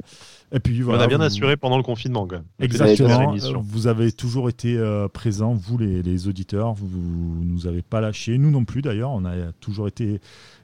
[0.51, 1.01] et puis voilà.
[1.01, 2.45] On a bien vous- assuré pendant le confinement quand même.
[2.59, 3.33] Exactement.
[3.35, 6.73] Euh, Vous avez toujours été euh, présents, vous les, les auditeurs.
[6.73, 9.11] Vous, vous nous avez pas lâchés, nous non plus d'ailleurs.
[9.11, 10.19] On a toujours été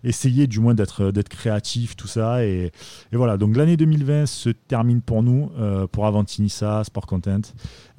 [0.06, 2.46] essayé, du moins d'être d'être créatif, tout ça.
[2.46, 2.72] Et,
[3.12, 3.38] et voilà.
[3.38, 7.42] Donc l'année 2020 se termine pour nous, euh, pour Avantinissa, Sport Content.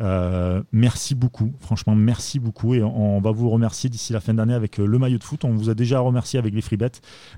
[0.00, 1.52] Euh, merci beaucoup.
[1.60, 2.74] Franchement, merci beaucoup.
[2.74, 5.44] Et on, on va vous remercier d'ici la fin d'année avec le maillot de foot.
[5.44, 6.90] On vous a déjà remercié avec les free bets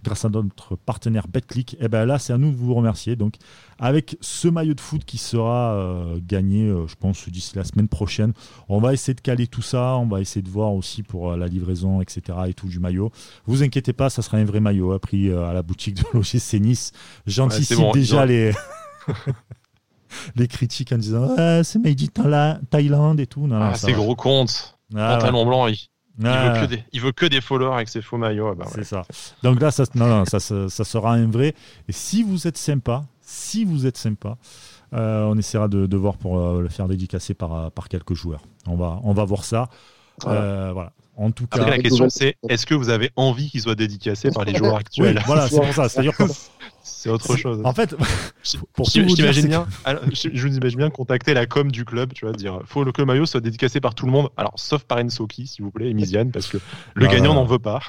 [0.04, 1.76] grâce à notre partenaire BetClick.
[1.80, 3.16] Et ben là, c'est à nous de vous remercier.
[3.16, 3.34] Donc
[3.78, 7.88] avec ce maillot de foot qui sera euh, gagné, euh, je pense, d'ici la semaine
[7.88, 8.32] prochaine.
[8.68, 11.36] On va essayer de caler tout ça, on va essayer de voir aussi pour euh,
[11.36, 12.22] la livraison, etc.
[12.48, 13.10] et tout du maillot.
[13.46, 16.54] Vous inquiétez pas, ça sera un vrai maillot hein, pris à la boutique de l'OGC
[16.60, 16.92] Nice.
[17.26, 18.52] J'anticipe Ouais, bon, déjà les...
[20.36, 23.46] les critiques en disant Ah, c'est made in Thaïla- Thaïlande et tout.
[23.46, 24.78] Non, Ah, c'est gros compte.
[24.94, 25.18] Ah, ouais.
[25.18, 25.74] Pantalon blanc, il,
[26.18, 28.48] il Ah, veut que des, il veut que des followers avec ses faux maillots.
[28.52, 28.70] Ah bah ouais.
[28.76, 29.02] C'est ça.
[29.42, 31.54] Donc là, ça, non, non, ça, ça, ça sera un vrai.
[31.88, 34.38] Et si vous êtes sympa, si vous êtes sympa,
[34.94, 38.14] euh, on essaiera de, de voir pour euh, le faire dédicacer par, euh, par quelques
[38.14, 38.42] joueurs.
[38.68, 39.68] On va, on va voir ça.
[40.22, 40.72] Voilà.
[40.72, 40.92] Voilà.
[41.18, 44.30] En tout Après, cas, la question, c'est est-ce que vous avez envie qu'il soit dédicacé
[44.30, 45.22] par les joueurs oui, actuels?
[45.26, 45.88] voilà, c'est pour ça.
[45.88, 46.24] C'est-à-dire que,
[46.82, 47.60] C'est autre chose.
[47.64, 47.96] en fait,
[48.44, 51.70] Je- pour je t'imagine c'est bien, alors, je, je vous imagine bien contacter la com
[51.72, 54.28] du club, tu vois, dire faut que le maillot soit dédicacé par tout le monde,
[54.36, 56.58] alors sauf par Ensoki, s'il vous plaît, et Misiane, parce que
[56.94, 57.80] le gagnant n'en veut pas.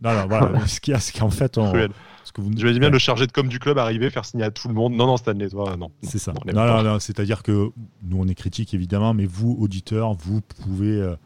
[0.00, 0.66] non, non, voilà.
[0.66, 1.90] ce qu'il y a, c'est qu'en fait, on, Cruel.
[2.24, 4.50] ce que vous J'imagine bien le chargé de com du club arriver, faire signer à
[4.50, 4.94] tout le monde.
[4.94, 5.90] Non, non, Stanley, toi, non.
[6.02, 6.32] C'est ça.
[6.32, 7.70] Non, on Non, non, non, c'est-à-dire que
[8.02, 11.16] nous, on est critiques, évidemment, mais vous, auditeurs, vous pouvez euh,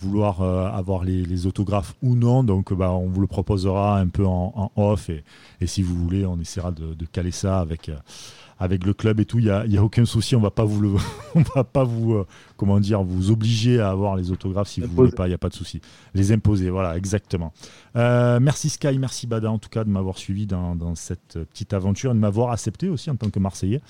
[0.00, 2.44] vouloir euh, avoir les, les autographes ou non.
[2.44, 5.08] Donc, bah, on vous le proposera un peu en, en off.
[5.10, 5.24] Et,
[5.60, 7.96] et si vous voulez, on essaiera de, de caler ça avec, euh,
[8.58, 9.38] avec le club et tout.
[9.38, 10.36] Il n'y a, y a aucun souci.
[10.36, 10.94] On va pas vous le,
[11.34, 12.26] on va pas vous, euh,
[12.56, 14.96] comment dire, vous obliger à avoir les autographes si vous Imposer.
[14.96, 15.26] voulez pas.
[15.26, 15.80] Il n'y a pas de souci.
[16.14, 17.52] Les imposer, voilà, exactement.
[17.94, 22.10] Merci Sky, merci Bada en tout cas de m'avoir suivi dans, dans cette petite aventure
[22.10, 23.80] et de m'avoir accepté aussi en tant que Marseillais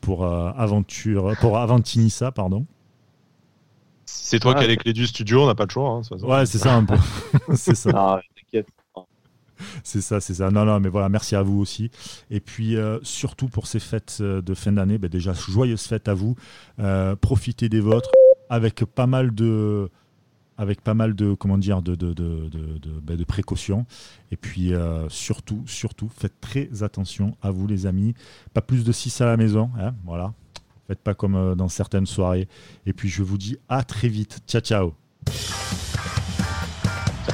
[0.00, 2.66] pour aventure, pour Avantinissa, pardon.
[4.14, 5.90] C'est toi Ah, qui as les clés du studio, on n'a pas le choix.
[5.90, 6.24] hein, de.
[6.24, 6.94] Ouais, c'est ça un peu.
[7.54, 8.68] c'est ça, t'inquiète.
[9.84, 10.50] c'est ça, c'est ça.
[10.50, 11.90] Non, non, mais voilà, merci à vous aussi.
[12.30, 16.08] Et puis euh, surtout pour ces fêtes euh, de fin d'année, ben déjà joyeuses fêtes
[16.08, 16.36] à vous.
[16.78, 18.10] Euh, profitez des vôtres
[18.50, 19.88] avec pas mal de
[20.58, 23.86] avec pas mal de comment dire de, de, de, de, de- ben, de précautions
[24.30, 28.14] et puis euh, surtout surtout faites très attention à vous les amis
[28.52, 30.34] pas plus de 6 à la maison hein, voilà
[30.86, 32.48] faites pas comme euh, dans certaines soirées.
[32.86, 34.40] Et puis je vous dis à très vite.
[34.46, 34.94] Ciao ciao.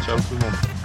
[0.04, 0.77] Ciao, tout le monde.